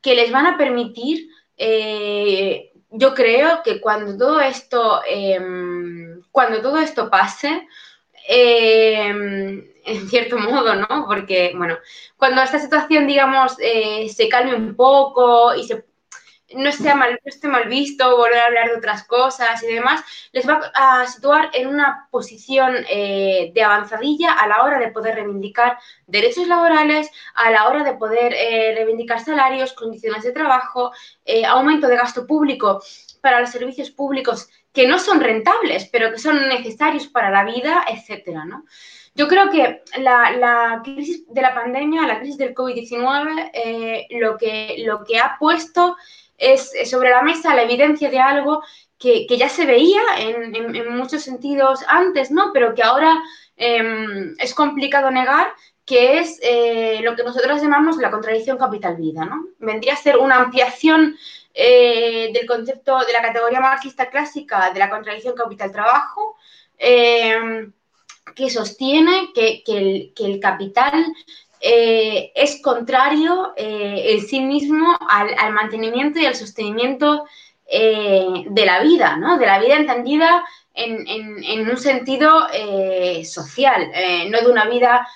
[0.00, 6.78] que les van a permitir, eh, yo creo que cuando todo esto, em, cuando todo
[6.78, 7.66] esto pase,
[8.28, 11.06] en cierto modo, ¿no?
[11.06, 11.76] Porque, bueno,
[12.16, 15.84] cuando esta situación, digamos, eh, se calme un poco y se
[16.54, 21.06] no esté mal, visto, volver a hablar de otras cosas y demás, les va a
[21.06, 27.10] situar en una posición eh, de avanzadilla a la hora de poder reivindicar derechos laborales,
[27.34, 30.92] a la hora de poder eh, reivindicar salarios, condiciones de trabajo,
[31.24, 32.82] eh, aumento de gasto público
[33.20, 37.84] para los servicios públicos que no son rentables, pero que son necesarios para la vida,
[37.88, 38.64] etcétera, ¿no?
[39.14, 45.02] Yo creo que la, crisis de la pandemia, la crisis del COVID-19, lo, que, lo
[45.02, 45.96] que ha puesto
[46.38, 48.62] es sobre la mesa la evidencia de algo
[48.98, 52.50] que, ya se veía en, muchos sentidos antes, ¿no?
[52.52, 53.22] Pero que ahora
[53.56, 55.52] em, es complicado negar,
[55.84, 59.46] que es eh, lo que nosotros llamamos la contradicción capital-vida, ¿no?
[59.58, 61.16] Vendría a ser una ampliación
[61.54, 66.36] eh, del concepto de la categoría marxista clásica de la contradicción capital-trabajo,
[66.76, 67.72] em,
[68.34, 71.04] que sostiene que, el, capital
[71.60, 77.24] eh, es contrario eh, en sí mismo al, mantenimiento y al sostenimiento
[77.66, 79.38] eh, de la vida, ¿no?
[79.38, 80.44] De la vida entendida
[80.74, 82.46] en, un sentido
[83.24, 83.90] social,
[84.30, 85.08] no de una vida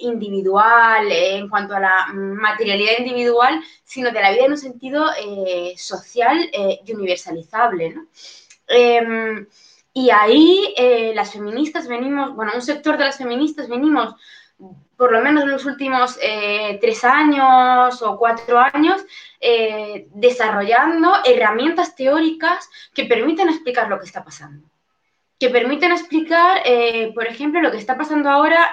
[0.00, 5.04] individual en cuanto a la materialidad individual, sino de la vida en un sentido
[5.76, 6.50] social
[6.86, 7.94] y universalizable,
[8.68, 9.46] em,
[9.92, 10.74] y ahí
[11.14, 14.14] las feministas venimos, bueno, un sector de las feministas venimos
[14.96, 19.04] por lo menos en los últimos eh, tres años o cuatro años,
[19.40, 24.68] eh, desarrollando herramientas teóricas que permiten explicar lo que está pasando.
[25.38, 28.72] Que permiten explicar, eh, por ejemplo, lo que está pasando ahora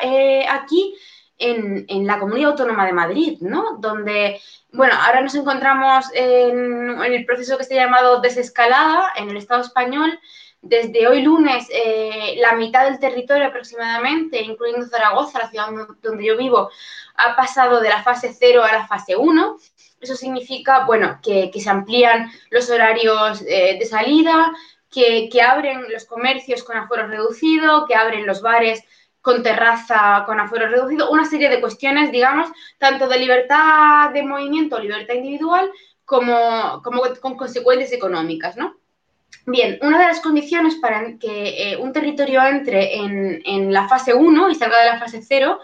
[0.49, 0.95] aquí
[1.37, 3.77] en, en, la Comunidad Autónoma de Madrid, ¿no?
[3.77, 9.37] Donde, bueno, ahora nos encontramos en, en el proceso que está llamado desescalada en el
[9.37, 10.19] Estado español,
[10.65, 15.67] desde hoy lunes, eh, la mitad del territorio aproximadamente, incluyendo Zaragoza, la ciudad
[16.01, 16.71] donde yo vivo,
[17.15, 19.57] ha pasado de la fase 0 a la fase 1.
[20.01, 24.51] Eso significa, bueno, que, se amplían los horarios eh, de salida,
[24.91, 28.83] que, abren los comercios con aforo reducido, que abren los bares
[29.21, 34.79] con terraza con aforo reducido, una serie de cuestiones, digamos, tanto de libertad de movimiento,
[34.79, 35.71] libertad individual,
[36.05, 38.77] como, como con consecuencias económicas, ¿no?
[39.47, 44.49] Bien, una de las condiciones para que eh, un territorio entre en, la fase 1
[44.49, 45.59] y salga de la fase 0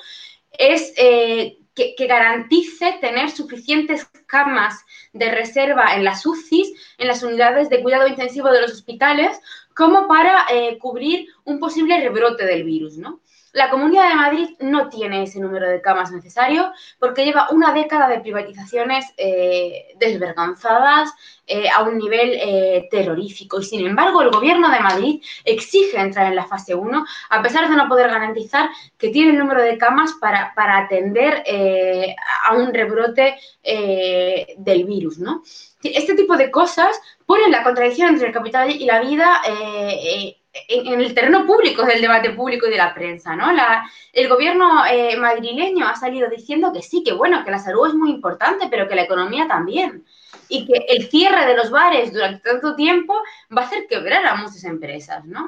[0.51, 7.69] es eh, que, garantice tener suficientes camas de reserva en las UCIs, en las unidades
[7.69, 9.39] de cuidado intensivo de los hospitales,
[9.75, 13.21] como para eh, cubrir un posible rebrote del virus, ¿no?
[13.53, 18.07] La Comunidad de Madrid no tiene ese número de camas necesario porque lleva una década
[18.07, 21.11] de privatizaciones eh, desvergonzadas
[21.47, 23.59] eh, a un nivel eh, terrorífico.
[23.59, 27.69] Y sin embargo, el Gobierno de Madrid exige entrar en la fase 1 a pesar
[27.69, 31.43] de no poder garantizar que tiene el número de camas para, atender
[32.45, 35.17] a un rebrote del virus.
[35.19, 35.43] ¿no?
[35.83, 39.41] Este tipo de cosas ponen la contradicción entre el capital y la vida
[40.53, 43.47] en, el terreno público del debate público y de la prensa, ¿no?
[44.11, 47.93] el gobierno eh, madrileño ha salido diciendo que sí, que bueno, que la salud es
[47.93, 50.05] muy importante, pero que la economía también.
[50.49, 53.15] Y que el cierre de los bares durante tanto tiempo
[53.55, 55.47] va a hacer quebrar a muchas empresas, ¿no?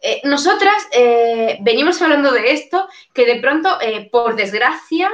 [0.00, 3.78] Eh, nosotras eh, venimos hablando de esto, que de pronto,
[4.10, 5.10] por desgracia,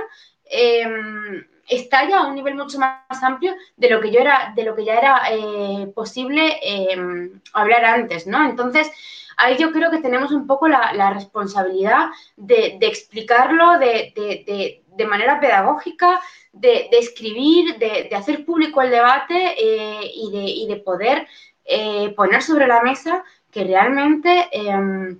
[1.71, 4.75] em, estalla a un nivel mucho más amplio de lo que yo era, de lo
[4.75, 8.45] que ya era eh, posible em, hablar antes, ¿no?
[8.49, 8.91] Entonces,
[9.37, 16.21] ahí yo creo que tenemos un poco la, responsabilidad de, explicarlo de, manera pedagógica,
[16.53, 21.27] de, escribir, de, hacer público el debate eh, y, de, poder
[21.65, 25.19] eh, poner sobre la mesa que realmente em,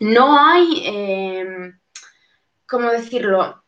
[0.00, 1.78] no hay, em,
[2.66, 3.62] ¿cómo decirlo?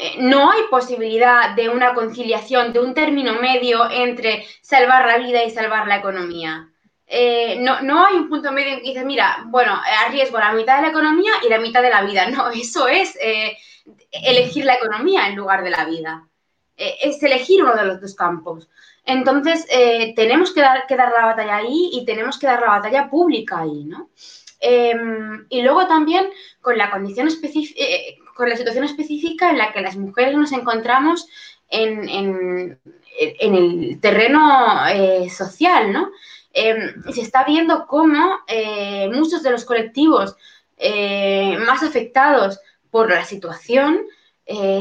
[0.00, 5.42] Eh, no hay posibilidad de una conciliación, de un término medio entre salvar la vida
[5.42, 6.70] y salvar la economía.
[7.04, 10.82] Eh, no, hay un punto medio en que dices, mira, bueno, arriesgo la mitad de
[10.82, 12.28] la economía y la mitad de la vida.
[12.30, 13.58] No, eso es eh,
[14.12, 16.28] elegir la economía en lugar de la vida.
[16.76, 18.68] es elegir uno de los dos campos.
[19.04, 19.66] Entonces,
[20.14, 23.60] tenemos que dar, que dar la batalla ahí y tenemos que dar la batalla pública
[23.60, 24.10] ahí, ¿no?
[24.60, 26.30] Em, y luego también
[26.60, 27.80] con la condición específica,
[28.38, 31.26] con la situación específica en la que las mujeres nos encontramos
[31.68, 32.78] en,
[33.18, 36.12] el terreno eh, social, ¿no?
[36.52, 40.36] Em, se está viendo cómo eh, muchos de los colectivos
[40.76, 42.60] eh, más afectados
[42.92, 44.06] por la situación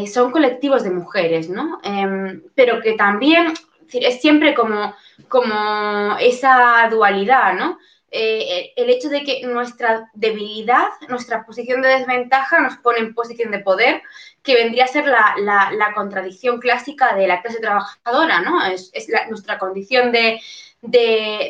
[0.05, 1.79] son colectivos de mujeres, ¿no?
[1.83, 3.53] Em, pero que también
[3.91, 4.93] es siempre como,
[5.27, 7.77] como esa dualidad, ¿no?
[8.09, 13.51] Eh, el hecho de que nuestra debilidad, nuestra posición de desventaja nos pone en posición
[13.51, 14.01] de poder,
[14.43, 18.65] que vendría a ser la, contradicción clásica de la clase trabajadora, ¿no?
[18.65, 18.91] Es,
[19.29, 20.39] nuestra condición de,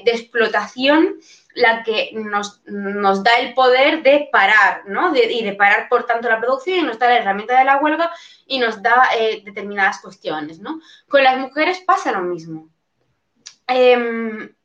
[0.05, 1.19] explotación
[1.53, 5.15] la que nos, da el poder de parar, ¿no?
[5.15, 8.11] y de parar, por tanto, la producción y nos da la herramienta de la huelga
[8.45, 10.79] y nos da eh, determinadas cuestiones, ¿no?
[11.07, 12.69] Con las mujeres pasa lo mismo.
[13.67, 14.55] Em,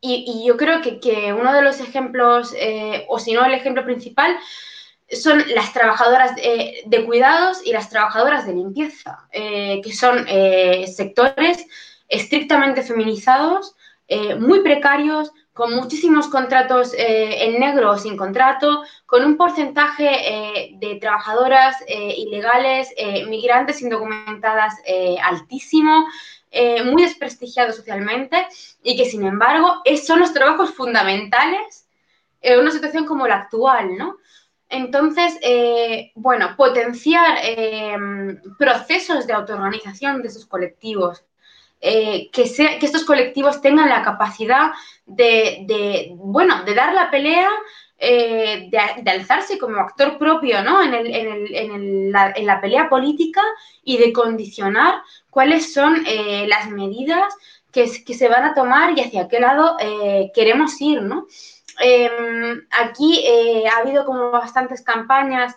[0.00, 4.36] y, yo creo que, uno de los ejemplos, eh, o si no el ejemplo principal,
[5.10, 11.66] son las trabajadoras de, cuidados y las trabajadoras de limpieza, eh, que son eh, sectores
[12.08, 13.74] estrictamente feminizados,
[14.38, 21.76] muy precarios, con muchísimos contratos en negro o sin contrato, con un porcentaje de trabajadoras
[21.86, 22.88] ilegales,
[23.28, 24.72] migrantes indocumentadas
[25.22, 26.06] altísimo,
[26.50, 28.46] eh, muy desprestigiado socialmente
[28.82, 31.86] y que, sin embargo, son los trabajos fundamentales
[32.40, 34.16] en una situación como la actual, ¿no?
[34.68, 41.24] Entonces, eh, bueno, potenciar em, procesos de autoorganización de esos colectivos,
[41.80, 44.72] eh, que, que, estos colectivos tengan la capacidad
[45.06, 47.48] de, bueno, de dar la pelea
[48.00, 50.80] eh, de, alzarse como actor propio ¿no?
[50.84, 53.42] en, la, pelea política
[53.82, 57.34] y de condicionar cuáles son eh, las medidas
[57.72, 61.02] que, se van a tomar y hacia qué lado eh, queremos ir.
[61.02, 61.26] ¿no?
[61.80, 63.24] Em, aquí
[63.66, 65.56] ha habido como bastantes campañas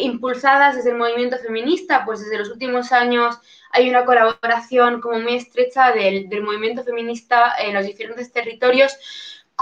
[0.00, 3.38] impulsadas desde el movimiento feminista, pues desde los últimos años
[3.72, 8.96] hay una colaboración como muy estrecha del, del movimiento feminista en los diferentes territorios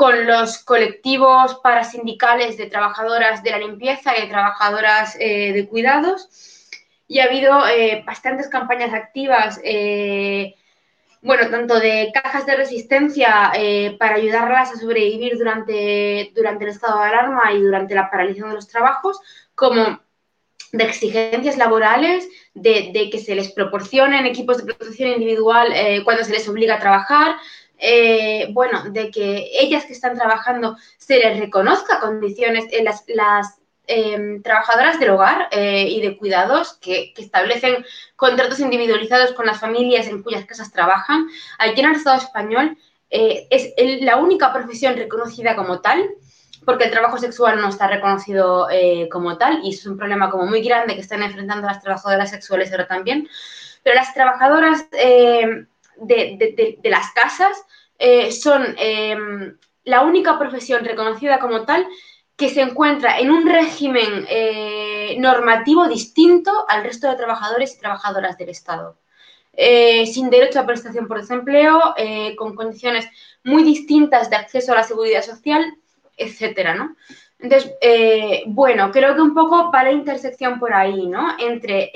[0.00, 6.70] con los colectivos parasindicales de trabajadoras de la limpieza y de trabajadoras eh, de cuidados.
[7.06, 10.54] Y ha habido eh, bastantes campañas activas, eh,
[11.20, 13.52] bueno, tanto de cajas de resistencia
[13.98, 18.54] para ayudarlas a sobrevivir durante, durante el estado de alarma y durante la paralización de
[18.54, 19.20] los trabajos,
[19.54, 20.00] como
[20.72, 26.32] de exigencias laborales, de, de que se les proporcionen equipos de protección individual cuando se
[26.32, 27.36] les obliga a trabajar,
[27.80, 34.42] eh, bueno, de que ellas que están trabajando se les reconozca condiciones en las, em,
[34.42, 37.84] trabajadoras del hogar eh, y de cuidados que, establecen
[38.16, 41.26] contratos individualizados con las familias en cuyas casas trabajan.
[41.58, 42.76] Aquí en el Estado español
[43.08, 43.72] eh, es
[44.02, 46.06] la única profesión reconocida como tal,
[46.66, 48.68] porque el trabajo sexual no está reconocido
[49.10, 52.70] como tal y es un problema como muy grande que están enfrentando las trabajadoras sexuales
[52.70, 53.26] ahora también.
[53.82, 54.86] Pero las trabajadoras
[56.00, 57.62] de, las casas
[57.98, 61.86] eh, son em, la única profesión reconocida como tal
[62.36, 68.38] que se encuentra en un régimen eh, normativo distinto al resto de trabajadores y trabajadoras
[68.38, 68.98] del Estado.
[69.52, 71.94] Eh, sin derecho a prestación por desempleo,
[72.36, 73.06] con condiciones
[73.44, 75.74] muy distintas de acceso a la seguridad social,
[76.16, 76.96] etcétera, ¿no?
[77.38, 77.72] Entonces,
[78.46, 81.36] bueno, creo que un poco va la intersección por ahí, ¿no?
[81.38, 81.92] Entre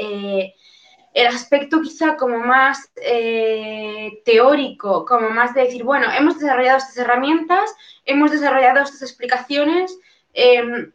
[1.14, 6.96] el aspecto quizá como más eh, teórico, como más de decir, bueno, hemos desarrollado estas
[6.98, 7.72] herramientas,
[8.04, 9.96] hemos desarrollado estas explicaciones,
[10.32, 10.92] em,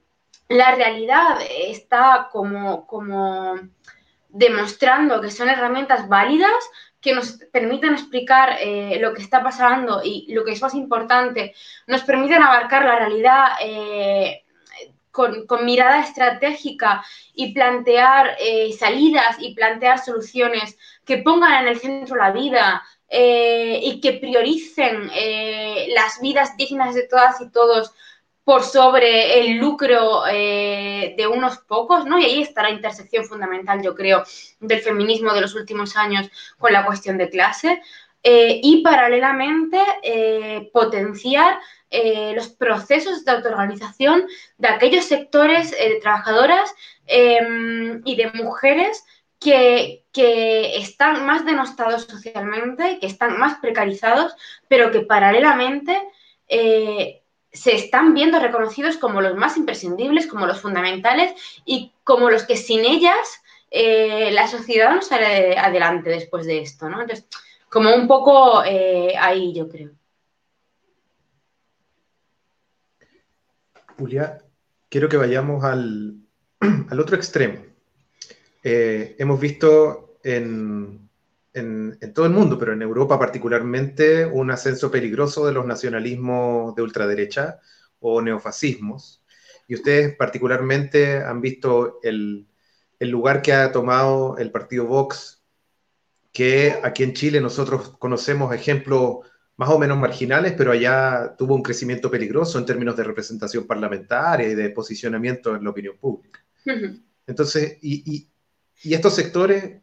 [0.49, 3.55] la realidad está como, como
[4.28, 6.51] demostrando que son herramientas válidas,
[6.99, 11.55] que nos permiten explicar eh, lo que está pasando y lo que es más importante,
[11.88, 13.45] nos permiten abarcar la realidad
[15.18, 17.03] eh, con, mirada estratégica
[17.34, 23.99] y plantear eh, salidas y plantear soluciones que pongan en el centro la vida y
[24.01, 25.10] que prioricen
[25.95, 27.91] las vidas dignas de todas y todos
[28.49, 32.18] por sobre el lucro eh, de unos pocos, ¿no?
[32.18, 34.24] Y ahí está la intersección fundamental, yo creo,
[34.60, 37.80] del feminismo de los últimos años con la cuestión de clase.
[38.24, 41.60] Eh, y paralelamente eh, potenciar
[42.35, 44.27] los procesos de autoorganización
[44.57, 46.73] de aquellos sectores de trabajadoras
[47.07, 49.03] em, y de mujeres
[49.39, 54.35] que, que, están más denostados socialmente, que están más precarizados,
[54.67, 55.97] pero que paralelamente
[57.51, 61.33] se están viendo reconocidos como los más imprescindibles, como los fundamentales
[61.65, 66.89] y como los que sin ellas eh, la sociedad no sale adelante después de esto,
[66.89, 67.01] ¿no?
[67.01, 67.27] Entonces,
[67.69, 69.91] como un poco eh, ahí, yo creo.
[73.99, 74.37] Julia,
[74.87, 76.23] quiero que vayamos al,
[76.97, 77.65] otro extremo.
[78.63, 81.09] Eh, hemos visto en,
[81.53, 86.81] en, todo el mundo, pero en Europa particularmente, un ascenso peligroso de los nacionalismos de
[86.81, 87.59] ultraderecha
[87.99, 89.21] o neofascismos.
[89.67, 92.47] Y ustedes particularmente han visto el,
[92.99, 95.43] el lugar que ha tomado el partido Vox,
[96.31, 99.28] que aquí en Chile nosotros conocemos ejemplos
[99.60, 104.47] más o menos marginales, pero allá tuvo un crecimiento peligroso en términos de representación parlamentaria
[104.47, 106.39] y de posicionamiento en la opinión pública.
[107.28, 108.30] Entonces, y, y,
[108.84, 109.82] y estos sectores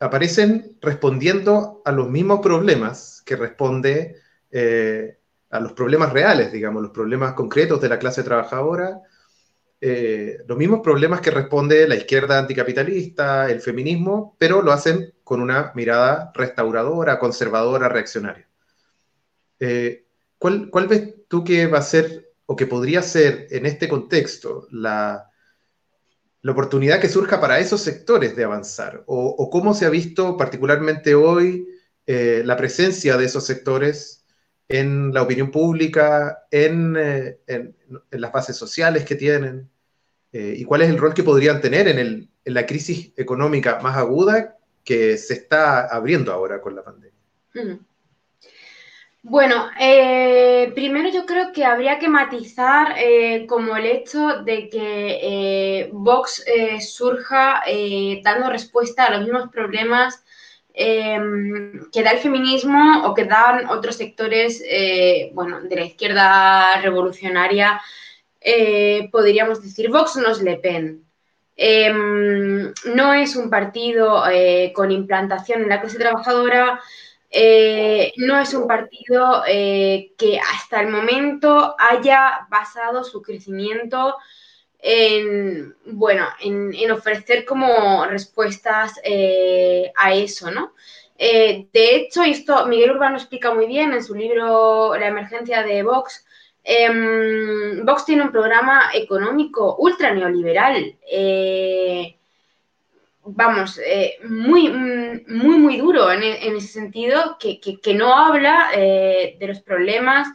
[0.00, 4.16] aparecen respondiendo a los mismos problemas que responde
[4.50, 5.16] eh,
[5.48, 9.00] a los problemas reales, digamos, los problemas concretos de la clase trabajadora,
[9.80, 15.40] eh, los mismos problemas que responde la izquierda anticapitalista, el feminismo, pero lo hacen con
[15.40, 18.45] una mirada restauradora, conservadora, reaccionaria.
[19.60, 20.06] Eh,
[20.38, 24.66] ¿cuál, ¿Cuál ves tú que va a ser o que podría ser en este contexto
[24.70, 25.30] la,
[26.46, 29.02] la oportunidad que surja para esos sectores de avanzar?
[29.06, 31.66] ¿O, cómo se ha visto particularmente hoy
[32.06, 34.24] eh, la presencia de esos sectores
[34.68, 37.40] en la opinión pública, en, eh,
[38.10, 39.68] las bases sociales que tienen?
[40.30, 44.56] Eh, ¿Y cuál es el rol que podrían tener en, la crisis económica más aguda
[44.84, 47.80] que se está abriendo ahora con la pandemia?
[49.28, 55.18] Bueno, eh, primero yo creo que habría que matizar eh, como el hecho de que
[55.20, 56.44] eh, Vox
[56.80, 57.60] surja
[58.22, 60.22] dando respuesta a los mismos problemas
[60.74, 64.62] em, que da el feminismo o que dan otros sectores,
[65.32, 67.80] bueno, de la izquierda revolucionaria,
[69.10, 71.04] podríamos decir, Vox no es Le Pen.
[72.94, 74.22] No es un partido
[74.72, 76.80] con implantación en la clase trabajadora,
[77.38, 84.16] eh, no es un partido eh, que hasta el momento haya basado su crecimiento
[84.78, 90.72] en, bueno, en, ofrecer como respuestas eh, a eso, ¿no?
[91.18, 96.24] de hecho, esto Miguel Urbano explica muy bien en su libro La emergencia de Vox.
[96.64, 100.96] Em, Vox tiene un programa económico ultra neoliberal
[103.26, 109.60] vamos, eh, muy, muy, muy duro en, ese sentido, que, no habla eh, de los
[109.60, 110.28] problemas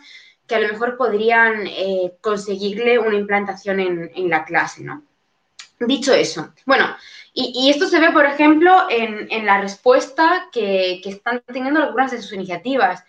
[0.47, 5.03] que a lo mejor podrían eh, conseguirle una implantación en, la clase, ¿no?
[5.79, 6.85] Dicho eso, bueno,
[7.33, 12.33] y, esto se ve, por ejemplo, en, la respuesta que, están teniendo algunas de sus
[12.33, 13.03] iniciativas.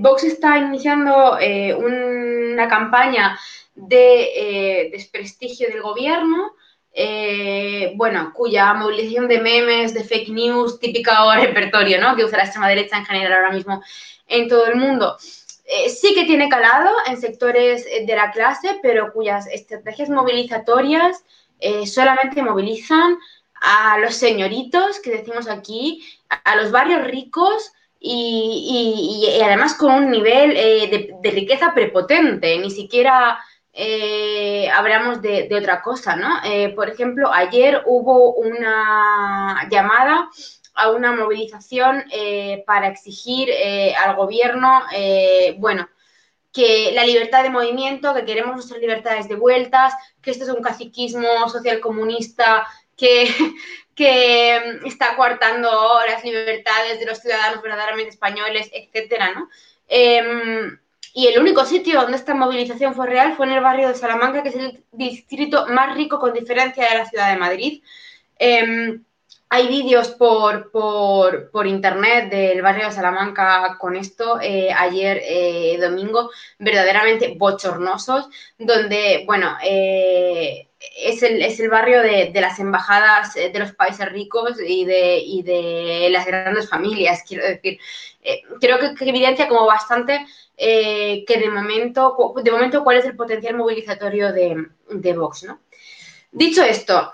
[0.00, 1.38] Vox está iniciando
[1.78, 3.38] una campaña
[3.74, 6.52] de desprestigio del gobierno,
[6.98, 12.16] eh, bueno, cuya movilización de memes, de fake news, típica repertorio, ¿no?
[12.16, 13.82] Que usa la extrema derecha en general ahora mismo
[14.26, 15.18] en todo el mundo.
[15.66, 21.22] Eh, sí que tiene calado en sectores eh, de la clase, pero cuyas estrategias movilizatorias
[21.86, 23.18] solamente movilizan
[23.60, 26.02] a los señoritos, que decimos aquí,
[26.44, 33.38] a los barrios ricos y, además con un nivel de, riqueza prepotente, ni siquiera
[33.78, 36.40] eh, hablamos de, otra cosa, ¿no?
[36.44, 40.30] Eh, por ejemplo, ayer hubo una llamada
[40.74, 43.50] a una movilización eh, para exigir
[43.98, 44.82] al gobierno,
[45.58, 45.88] bueno,
[46.54, 50.62] que la libertad de movimiento, que queremos nuestras libertades de vueltas, que esto es un
[50.62, 52.66] caciquismo social comunista
[52.96, 53.28] que,
[53.94, 59.50] que mm, está coartando las libertades de los ciudadanos verdaderamente españoles, etcétera, ¿no?
[61.18, 64.42] Y el único sitio donde esta movilización fue real fue en el barrio de Salamanca,
[64.42, 67.82] que es el distrito más rico con diferencia de la ciudad de Madrid.
[68.38, 69.02] Em,
[69.48, 76.30] hay vídeos por, por, internet del barrio de Salamanca con esto, eh, ayer eh, domingo,
[76.58, 83.72] verdaderamente bochornosos, donde, bueno, eh, es, el, es, el, barrio de, las embajadas de los
[83.72, 87.78] países ricos y de, y de las grandes familias, quiero decir.
[88.60, 90.26] creo que, evidencia como bastante
[90.56, 95.60] que de momento, de momento cuál es el potencial movilizatorio de, de Vox, ¿no?
[96.32, 97.12] Dicho esto,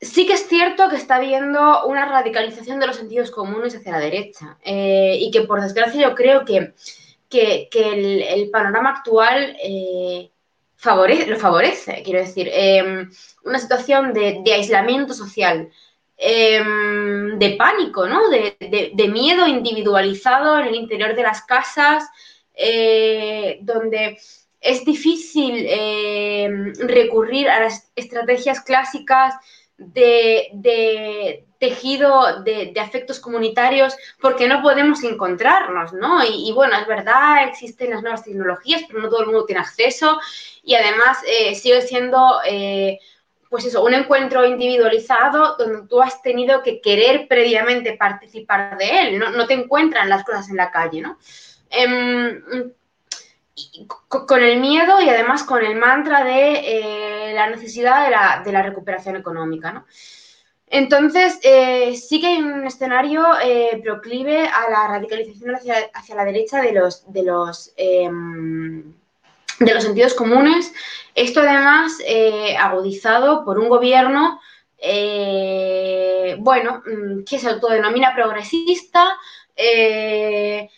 [0.00, 3.98] Sí que es cierto que está habiendo una radicalización de los sentidos comunes hacia la
[3.98, 6.74] derecha eh, y que por desgracia yo creo que,
[7.28, 9.56] que, el, panorama actual
[10.84, 13.10] lo favorece, quiero decir, em,
[13.44, 15.68] una situación de, aislamiento social,
[16.16, 18.28] em, de pánico, ¿no?
[18.28, 18.56] De,
[18.94, 22.04] de, miedo individualizado en el interior de las casas,
[22.54, 24.18] eh, donde
[24.60, 29.34] es difícil em, recurrir a las estrategias clásicas
[29.76, 36.24] de, tejido de, afectos comunitarios porque no podemos encontrarnos, ¿no?
[36.24, 40.20] Y, bueno, es verdad, existen las nuevas tecnologías, pero no todo el mundo tiene acceso
[40.62, 42.98] y además eh, sigue siendo, eh,
[43.50, 49.18] pues eso, un encuentro individualizado donde tú has tenido que querer previamente participar de él,
[49.18, 51.18] no, no te encuentran las cosas en la calle, ¿no?
[51.70, 52.42] Em,
[54.08, 59.16] con el miedo y además con el mantra de eh, la necesidad de la, recuperación
[59.16, 59.72] económica.
[59.72, 59.84] ¿no?
[60.70, 66.62] Entonces, eh, sí que hay un escenario eh, proclive a la radicalización hacia, la derecha
[67.76, 68.94] em,
[69.60, 70.72] de los sentidos comunes.
[71.14, 71.98] Esto además
[72.58, 74.40] agudizado por un gobierno,
[76.38, 79.16] bueno, mm, que se autodenomina progresista,
[79.56, 80.68] mm,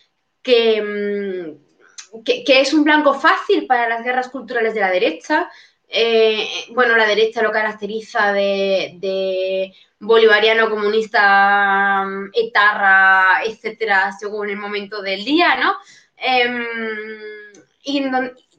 [2.25, 5.51] que, es un blanco fácil para las guerras culturales de la derecha.
[5.93, 15.25] Eh, bueno, la derecha lo caracteriza de, bolivariano, comunista, etarra, etcétera, según el momento del
[15.25, 15.75] día, ¿no?
[16.17, 16.65] Em,
[17.83, 18.05] y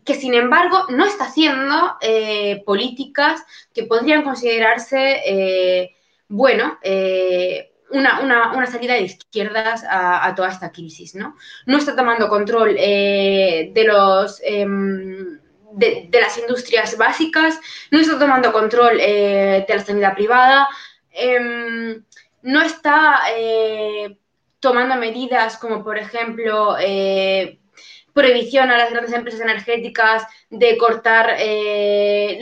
[0.04, 5.96] que sin embargo no está haciendo eh, políticas que podrían considerarse, eh,
[6.28, 6.80] bueno,
[7.92, 11.38] una, salida de izquierdas a, toda esta crisis, ¿no?
[11.66, 14.42] No está tomando control de los...
[15.74, 17.60] De, las industrias básicas,
[17.92, 20.68] no está tomando control eh, de la sanidad privada,
[21.12, 22.04] em,
[22.42, 24.18] no está eh,
[24.60, 26.76] tomando medidas como, por ejemplo,
[28.14, 31.38] prohibición a las grandes empresas energéticas de cortar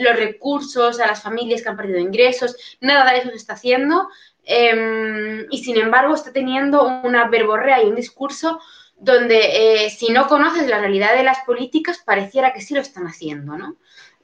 [0.00, 4.08] los recursos a las familias que han perdido ingresos, nada de eso se está haciendo.
[4.44, 8.60] Em, y sin embargo está teniendo una verborrea y un discurso
[9.00, 13.06] donde eh, si no conoces la realidad de las políticas pareciera que sí lo están
[13.06, 13.76] haciendo, ¿no?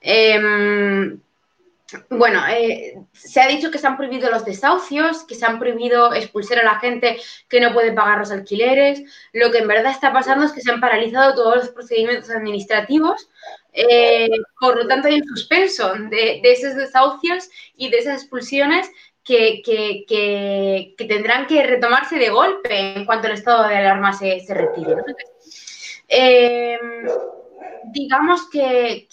[0.03, 1.19] Em,
[2.11, 6.13] bueno, eh, se ha dicho que se han prohibido los desahucios, que se han prohibido
[6.15, 7.19] expulsar a la gente
[7.49, 9.03] que no puede pagar los alquileres.
[9.33, 13.29] Lo que en verdad está pasando es que se han paralizado todos los procedimientos administrativos.
[13.73, 14.29] Eh,
[14.61, 18.91] por lo tanto, hay un suspenso de, de, esos desahucios y de esas expulsiones
[19.27, 25.03] que, tendrán que retomarse de golpe en cuanto el estado de alarma se, retire.
[26.09, 26.79] Em,
[27.93, 29.09] digamos que,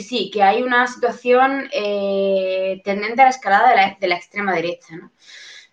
[0.00, 4.94] sí, que hay una situación eh, tendente a la escalada de la, extrema derecha.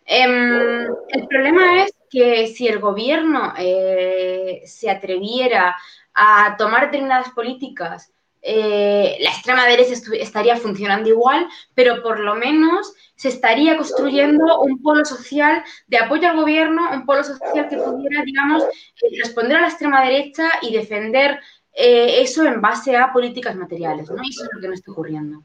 [0.06, 5.76] Em, el problema es que si el gobierno eh, se atreviera
[6.14, 8.13] a tomar determinadas políticas,
[8.46, 14.82] eh, la extrema derecha estaría funcionando igual, pero por lo menos se estaría construyendo un
[14.82, 19.62] polo social de apoyo al gobierno, un polo social que pudiera, digamos, eh, responder a
[19.62, 21.40] la extrema derecha y defender
[21.74, 24.22] eh, eso en base a políticas materiales, ¿no?
[24.22, 25.42] Y eso es lo que no está ocurriendo.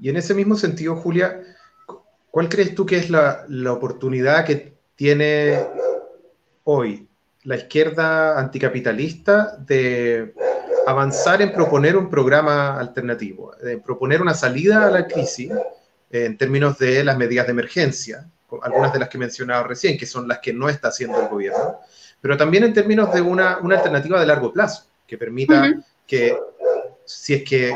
[0.00, 1.40] Y en ese mismo sentido, Julia,
[2.32, 5.64] ¿cuál crees tú que es la, la oportunidad que tiene
[6.64, 7.08] hoy
[7.44, 10.34] la izquierda anticapitalista de
[10.86, 15.50] avanzar en proponer un programa alternativo, de proponer una salida a la crisis
[16.10, 18.26] en términos de las medidas de emergencia,
[18.62, 21.28] algunas de las que he mencionado recién, que son las que no está haciendo el
[21.28, 21.78] gobierno,
[22.20, 25.72] pero también en términos de una, una alternativa de largo plazo, que permita
[26.06, 26.38] que,
[27.04, 27.74] si es que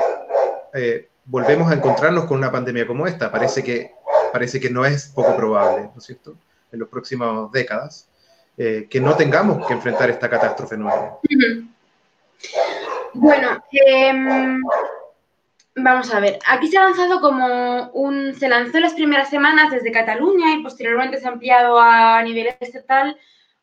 [0.74, 3.92] eh, volvemos a encontrarnos con una pandemia como esta, parece que,
[4.32, 6.36] parece que no es poco probable, ¿no es cierto?,
[6.72, 8.08] en las próximas décadas,
[8.58, 11.18] eh, que no tengamos que enfrentar esta catástrofe nueva.
[13.14, 14.12] Bueno, eh,
[15.78, 19.92] Vamos a ver, aquí se ha lanzado como un, se lanzó las primeras semanas desde
[19.92, 23.14] Cataluña y posteriormente se ha ampliado a nivel estatal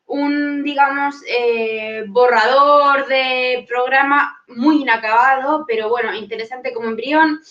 [0.06, 7.42] un, digamos, eh, borrador de programa muy inacabado, pero bueno, interesante como embrión,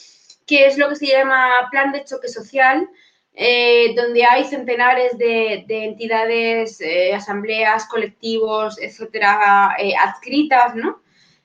[0.46, 2.88] que es lo que se llama Plan de Choque Social,
[3.34, 11.01] eh, donde hay centenares de, entidades, eh, asambleas, colectivos, etcétera, adscritas, ¿no?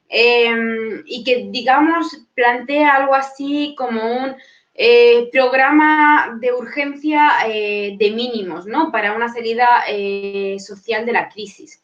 [0.09, 4.35] Em, y que, digamos, plantea algo así como un
[4.73, 8.91] eh, programa de urgencia eh, de mínimos, ¿no?
[8.91, 11.81] Para una salida eh, social de la crisis.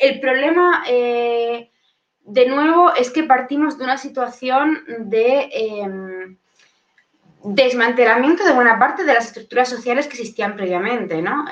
[0.00, 6.36] el problema, de nuevo, es que partimos de una situación de em,
[7.42, 11.46] desmantelamiento de buena parte de las estructuras sociales que existían previamente, ¿no?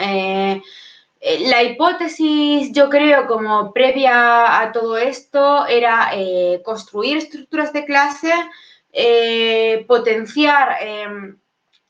[1.20, 6.10] La hipótesis, yo creo, como previa a todo esto, era
[6.64, 8.32] construir estructuras de clase
[8.98, 11.36] eh, potenciar em,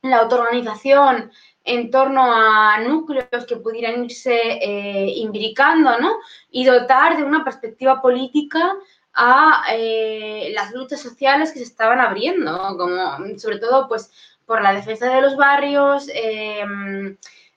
[0.03, 1.31] la autoorganización
[1.63, 6.17] en torno a núcleos que pudieran irse eh, imbricando, ¿no?
[6.51, 8.75] Y dotar de una perspectiva política
[9.15, 14.11] a eh, las luchas sociales que se estaban abriendo, como sobre todo pues
[14.45, 16.09] por la defensa de los barrios,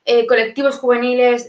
[0.09, 1.47] em, colectivos juveniles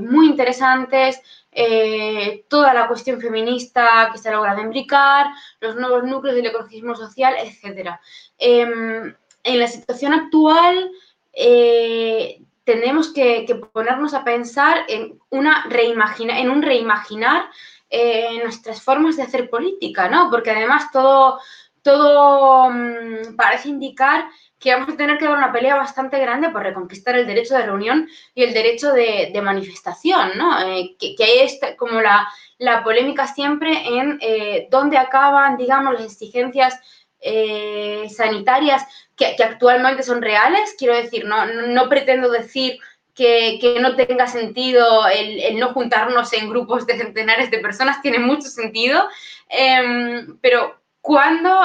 [0.00, 1.20] muy interesantes,
[1.58, 5.28] eh, toda la cuestión feminista que se ha logrado imbricar,
[5.58, 7.98] los nuevos núcleos del ecologismo social, etc.
[8.36, 10.90] Em, en la situación actual,
[11.32, 17.48] eh, tenemos que, ponernos a pensar en, una reimagina, en un reimaginar
[17.88, 20.28] eh, nuestras formas de hacer política, ¿no?
[20.30, 21.40] Porque además todo,
[21.80, 24.28] todo mm, parece indicar
[24.58, 27.66] que vamos a tener que dar una pelea bastante grande por reconquistar el derecho de
[27.66, 30.60] reunión y el derecho de, manifestación, ¿no?
[30.66, 36.78] Eh, que, hay como la, polémica siempre en eh, dónde acaban, digamos, las exigencias
[37.20, 38.82] eh, sanitarias
[39.14, 40.74] que, actualmente son reales.
[40.78, 42.78] Quiero decir, no, no pretendo decir
[43.14, 48.48] que, no tenga sentido el, no juntarnos en grupos de centenares de personas, tiene mucho
[48.48, 49.08] sentido,
[49.48, 51.60] em, pero cuando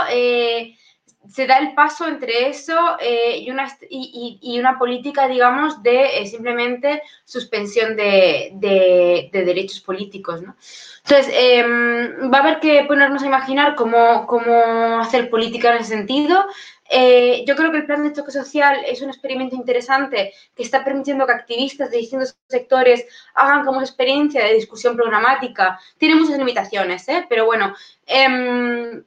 [1.30, 6.26] se da el paso entre eso eh, y, una, y, una política, digamos, de eh,
[6.26, 10.56] simplemente suspensión de, derechos políticos, ¿no?
[11.04, 15.96] Entonces, em, va a haber que ponernos a imaginar cómo, cómo hacer política en ese
[15.96, 16.46] sentido.
[16.90, 20.84] Eh, yo creo que el plan de choque social es un experimento interesante que está
[20.84, 25.80] permitiendo que activistas de distintos sectores hagan como experiencia de discusión programática.
[25.98, 27.74] Tiene muchas limitaciones, pero bueno,
[28.06, 29.04] em,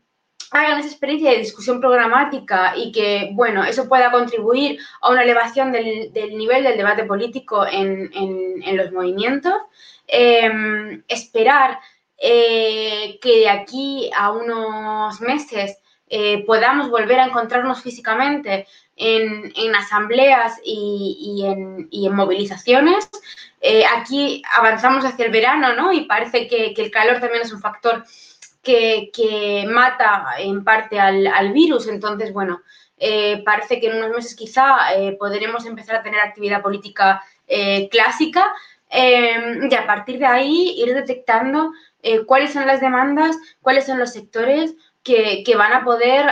[0.54, 5.72] hagan esa experiencia de discusión programática y que, bueno, eso pueda contribuir a una elevación
[5.72, 9.54] del, nivel del debate político en, los movimientos.
[10.06, 11.80] Em, esperar
[12.18, 15.78] eh, que de aquí a unos meses
[16.08, 23.08] eh, podamos volver a encontrarnos físicamente en, asambleas y, en, movilizaciones.
[23.60, 25.92] Eh, aquí avanzamos hacia el verano, ¿no?
[25.92, 28.04] Y parece que, que el calor también es un factor
[28.64, 31.86] que, mata en parte al, virus.
[31.86, 32.62] Entonces, bueno,
[32.98, 37.88] eh, parece que en unos meses quizá eh, podremos empezar a tener actividad política eh,
[37.90, 38.52] clásica
[38.96, 41.72] y a partir de ahí ir detectando
[42.26, 46.26] cuáles son las demandas, cuáles son los sectores que, van a poder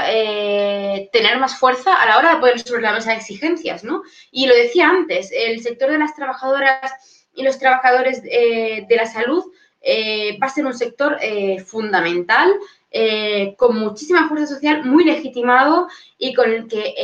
[1.11, 4.03] tener más fuerza a la hora de poner sobre la mesa exigencias, ¿no?
[4.31, 6.93] Y lo decía antes, el sector de las trabajadoras
[7.35, 9.45] y los trabajadores de la salud
[9.83, 12.53] eh, va a ser un sector eh, fundamental,
[12.91, 16.95] eh, con muchísima fuerza social, muy legitimado y con el que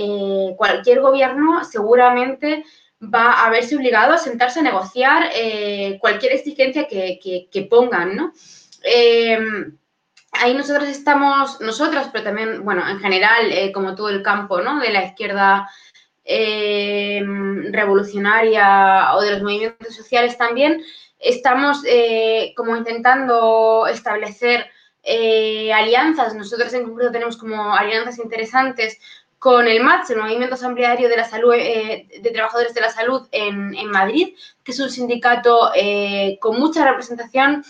[0.56, 2.64] cualquier gobierno seguramente
[3.02, 5.30] va a verse obligado a sentarse a negociar
[5.98, 8.32] cualquier exigencia que, pongan, ¿no?
[10.32, 14.78] ahí nosotros estamos, nosotras, pero también, bueno, en general, como todo el campo, ¿no?
[14.80, 15.68] De la izquierda
[17.70, 20.82] revolucionaria o de los movimientos sociales también,
[21.18, 24.66] estamos eh, como intentando establecer
[25.02, 26.34] eh, alianzas.
[26.34, 28.98] Nosotros en concreto tenemos como alianzas interesantes
[29.38, 33.90] con el MATS, el Movimiento Asambleario de la eh, de Trabajadores de la Salud en,
[33.90, 35.70] Madrid, que es un sindicato
[36.40, 37.64] con mucha representación,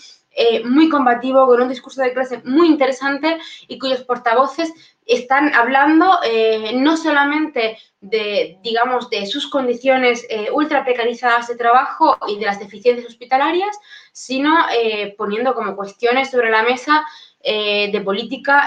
[0.64, 4.72] muy combativo, con un discurso de clase muy interesante y cuyos portavoces
[5.08, 12.18] están hablando eh, no solamente de, digamos, de sus condiciones eh, ultra precarizadas de trabajo
[12.28, 13.76] y de las deficiencias hospitalarias,
[14.12, 17.04] sino eh, poniendo como cuestiones sobre la mesa
[17.40, 18.66] de política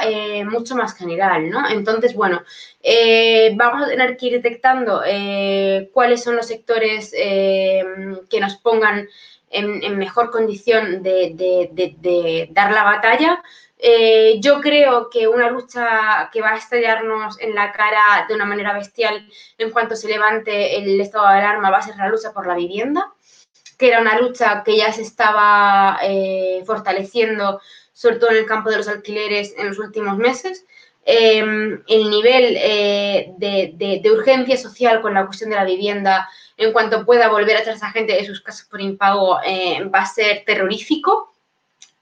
[0.50, 1.70] mucho más general, ¿no?
[1.70, 2.42] Entonces, bueno,
[3.56, 5.02] vamos a tener que ir detectando
[5.92, 9.08] cuáles son los sectores que nos pongan
[9.52, 13.44] en, mejor condición de dar la batalla
[13.84, 18.46] Eh, yo creo que una lucha que va a estallarnos en la cara de una
[18.46, 19.28] manera bestial
[19.58, 22.54] en cuanto se levante el estado de alarma va a ser la lucha por la
[22.54, 23.12] vivienda,
[23.80, 27.60] que era una lucha que ya se estaba eh, fortaleciendo,
[27.92, 30.64] sobre todo en el campo de los alquileres en los últimos meses.
[31.04, 37.04] Em, el nivel eh, de, urgencia social con la cuestión de la vivienda en cuanto
[37.04, 39.40] pueda volver a esa gente de sus casas por impago
[39.92, 41.31] va a ser terrorífico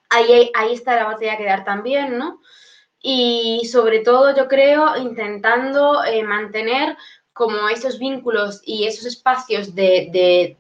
[0.10, 2.42] ahí, está la batalla que dar también, ¿no?
[3.02, 6.98] Y sobre todo yo creo intentando eh, mantener
[7.40, 10.58] como esos vínculos y esos espacios de,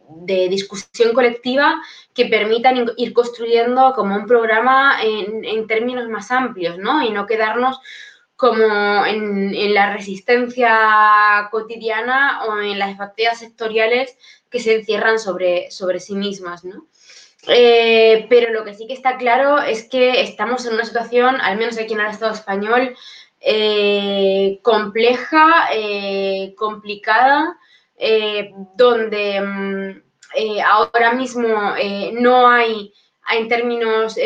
[0.49, 1.81] discusión colectiva
[2.13, 7.03] que permitan ir construyendo como un programa en, términos más amplios, ¿no?
[7.03, 7.81] Y no quedarnos
[8.37, 14.17] como en, la resistencia cotidiana o en las batallas sectoriales
[14.49, 16.87] que se encierran sobre, sobre sí mismas, ¿no?
[17.47, 21.57] Eh, pero lo que sí que está claro es que estamos en una situación, al
[21.57, 22.95] menos aquí en el Estado español,
[23.39, 27.57] eh, compleja, eh, complicada,
[28.75, 30.01] donde mm,
[30.65, 31.73] ahora mismo
[32.13, 32.93] no hay,
[33.31, 34.17] en términos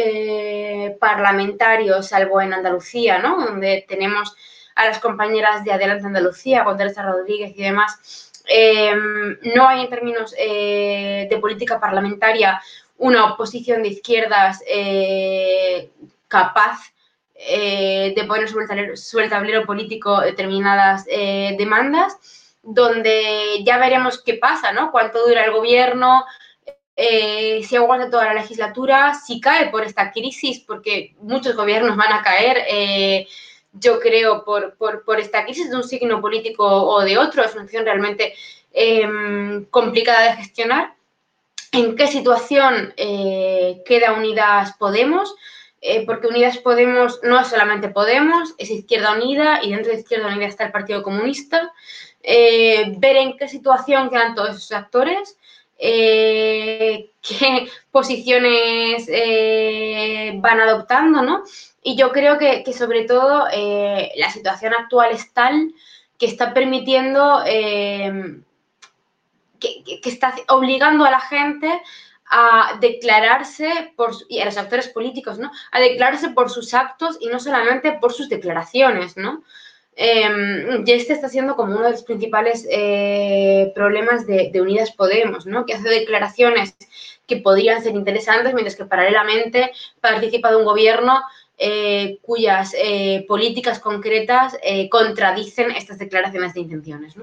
[1.00, 3.44] parlamentarios, salvo en Andalucía, ¿no?
[3.44, 4.36] donde tenemos
[4.76, 8.32] a las compañeras de Adelante Andalucía, con Teresa Rodríguez y demás,
[9.56, 12.62] no hay en términos de política parlamentaria
[13.04, 15.92] una oposición de izquierdas eh,
[16.30, 16.80] capaz
[17.36, 18.66] eh, de poner sobre
[19.26, 22.18] el, tablero, político determinadas eh, demandas,
[22.64, 24.90] donde ya veremos qué pasa, ¿no?
[24.90, 26.24] Cuánto dura el gobierno,
[26.96, 32.24] si aguanta toda la legislatura, si cae por esta crisis, porque muchos gobiernos van a
[32.24, 33.28] caer,
[33.74, 37.64] yo creo, por, por, esta crisis de un signo político o de otro, es una
[37.64, 38.34] acción realmente
[38.72, 40.94] em, complicada de gestionar
[41.74, 45.36] en qué situación eh, queda Unidas Podemos,
[45.82, 50.28] eh, porque Unidas Podemos no es solamente Podemos, es Izquierda Unida y dentro de Izquierda
[50.28, 51.74] Unida está el Partido Comunista.
[52.22, 55.36] Eh, ver en qué situación quedan todos esos actores,
[55.78, 57.10] qué
[57.92, 59.08] posiciones
[60.42, 61.44] van adoptando, ¿no?
[61.82, 63.48] Y yo creo que, que sobre todo
[64.16, 65.74] la situación actual es tal
[66.18, 67.44] que está permitiendo
[69.64, 71.82] que, está obligando a la gente
[72.30, 75.52] a declararse por, y a los actores políticos, ¿no?
[75.72, 79.44] A declararse por sus actos y no solamente por sus declaraciones, ¿no?
[79.96, 85.46] Em, y este está siendo como uno de los principales eh, problemas de, Unidas Podemos,
[85.46, 85.66] ¿no?
[85.66, 86.76] Que hace declaraciones
[87.28, 91.22] que podrían ser interesantes, mientras que paralelamente participa de un gobierno
[91.64, 94.58] eh, cuyas eh, políticas concretas
[94.90, 97.16] contradicen estas declaraciones de intenciones.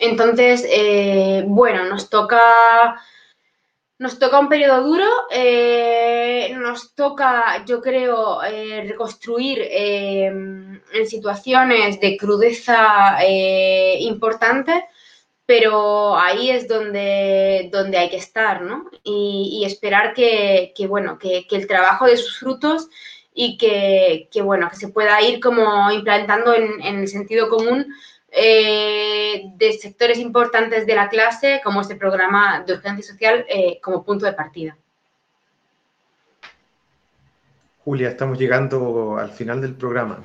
[0.00, 2.40] Entonces, eh, bueno, nos toca,
[3.98, 12.16] nos toca un periodo duro, eh, nos toca, yo creo, eh, reconstruir en situaciones de
[12.16, 13.18] crudeza
[14.00, 14.86] importante,
[15.44, 18.88] pero ahí es donde, donde hay que estar, ¿no?
[19.04, 22.88] Y, esperar que, bueno, que, el trabajo de sus frutos
[23.42, 27.86] y que, bueno, que se pueda ir como implantando en el sentido común
[28.32, 34.04] eh, de sectores importantes de la clase, como este programa de urgencia social, eh, como
[34.04, 34.76] punto de partida.
[37.84, 40.24] Julia, estamos llegando al final del programa.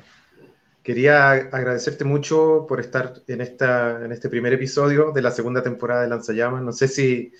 [0.84, 6.02] Quería agradecerte mucho por estar en, esta, en este primer episodio de la segunda temporada
[6.02, 6.62] de Lanzallamas.
[6.62, 7.32] No sé si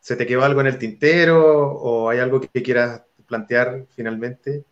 [0.00, 4.64] se te quedó algo en el tintero o hay algo que quieras plantear finalmente.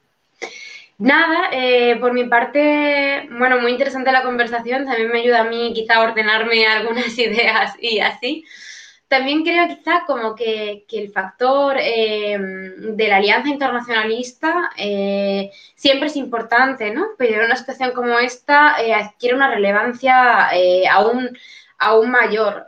[0.98, 5.72] Nada, eh, por mi parte, bueno, muy interesante la conversación, también me ayuda a mí
[5.74, 8.44] quizá a ordenarme algunas ideas y así.
[9.08, 16.16] También creo quizá como que, el factor eh, de la alianza internacionalista eh, siempre es
[16.16, 17.08] importante, ¿no?
[17.18, 20.48] Pero en una situación como esta adquiere una relevancia
[20.90, 21.38] aún,
[21.78, 22.66] aún mayor,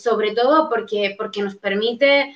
[0.00, 2.34] sobre todo porque, porque nos permite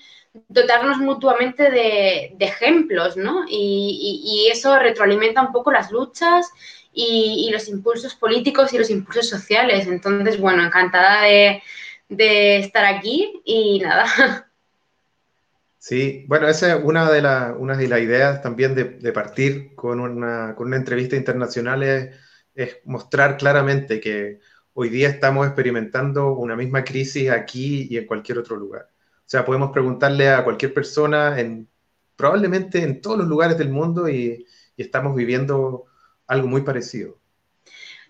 [0.48, 3.44] dotarnos mutuamente de, ejemplos, ¿no?
[3.48, 6.50] Y, eso retroalimenta un poco las luchas
[6.92, 9.86] y, los impulsos políticos y los impulsos sociales.
[9.86, 11.62] Entonces, bueno, encantada de,
[12.58, 14.06] estar aquí y nada.
[15.82, 17.20] Sí, bueno, esa es una de,
[17.54, 22.14] una de las ideas también de, partir con una, con una, entrevista internacional, es,
[22.54, 24.40] es mostrar claramente que
[24.74, 28.90] hoy día estamos experimentando una misma crisis aquí y en cualquier otro lugar.
[29.30, 31.68] O sea, podemos preguntarle a cualquier persona, en,
[32.16, 34.44] probablemente en todos los lugares del mundo, y,
[34.76, 35.84] estamos viviendo
[36.26, 37.16] algo muy parecido.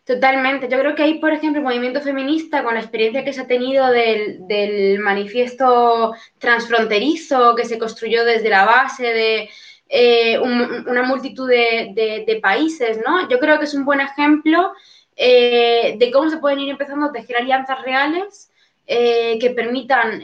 [0.05, 0.67] Totalmente.
[0.71, 3.47] Yo creo que ahí, por ejemplo, el movimiento feminista, con la experiencia que se ha
[3.47, 9.51] tenido del, manifiesto transfronterizo que se construyó desde la base de
[9.91, 13.29] eh, una multitud de, países, ¿no?
[13.29, 14.73] Yo creo que es un buen ejemplo
[15.17, 18.51] eh, de cómo se pueden ir empezando a tejer alianzas reales
[18.87, 20.23] eh, que permitan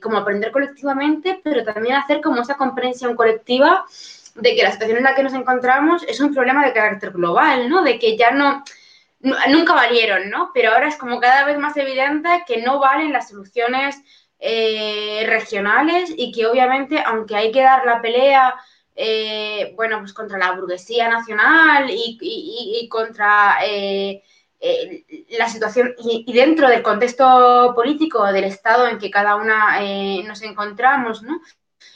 [0.00, 3.84] como aprender colectivamente, pero también hacer como esa comprensión colectiva
[4.34, 7.68] de que la situación en la que nos encontramos es un problema de carácter global,
[7.68, 7.82] ¿no?
[7.82, 8.64] De que ya no,
[9.20, 10.50] nunca valieron, ¿no?
[10.54, 14.00] Pero ahora es como cada vez más evidente que no valen las soluciones
[14.38, 18.54] eh, regionales y que obviamente, aunque hay que dar la pelea,
[18.96, 23.58] eh, bueno, pues contra la burguesía nacional y, contra
[24.60, 29.80] eh, la situación y, dentro del contexto político del Estado en que cada una
[30.26, 31.40] nos encontramos, ¿no?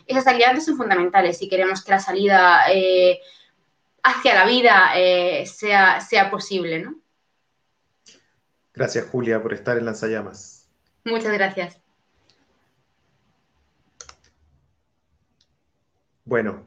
[0.07, 2.62] Esas alianzas son fundamentales si queremos que la salida
[4.03, 4.93] hacia la vida
[5.47, 6.97] sea, sea posible, ¿no?
[8.75, 10.69] Gracias, Julia, por estar en Lanzallamas.
[11.05, 11.79] Muchas gracias.
[16.25, 16.67] Bueno,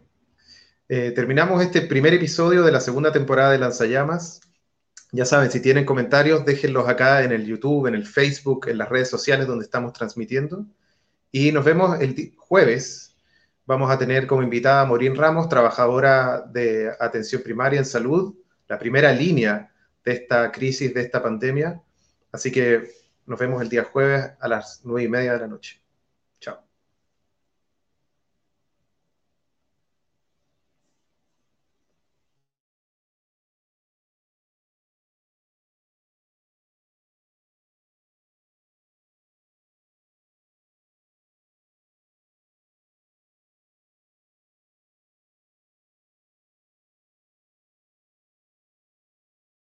[0.88, 4.40] eh, terminamos este primer episodio de la segunda temporada de Lanzallamas.
[5.18, 8.88] Ya saben, si tienen comentarios, déjenlos acá en el YouTube, en el Facebook, en las
[8.88, 10.68] redes sociales donde estamos transmitiendo.
[11.32, 13.16] Y nos vemos el jueves.
[13.66, 18.36] Vamos a tener como invitada a Morín Ramos, trabajadora de atención primaria en salud,
[18.68, 19.74] la primera línea
[20.06, 21.82] de esta crisis, de esta pandemia.
[22.32, 22.88] Así que
[23.26, 25.82] nos vemos el día jueves a las nueve y media de la noche.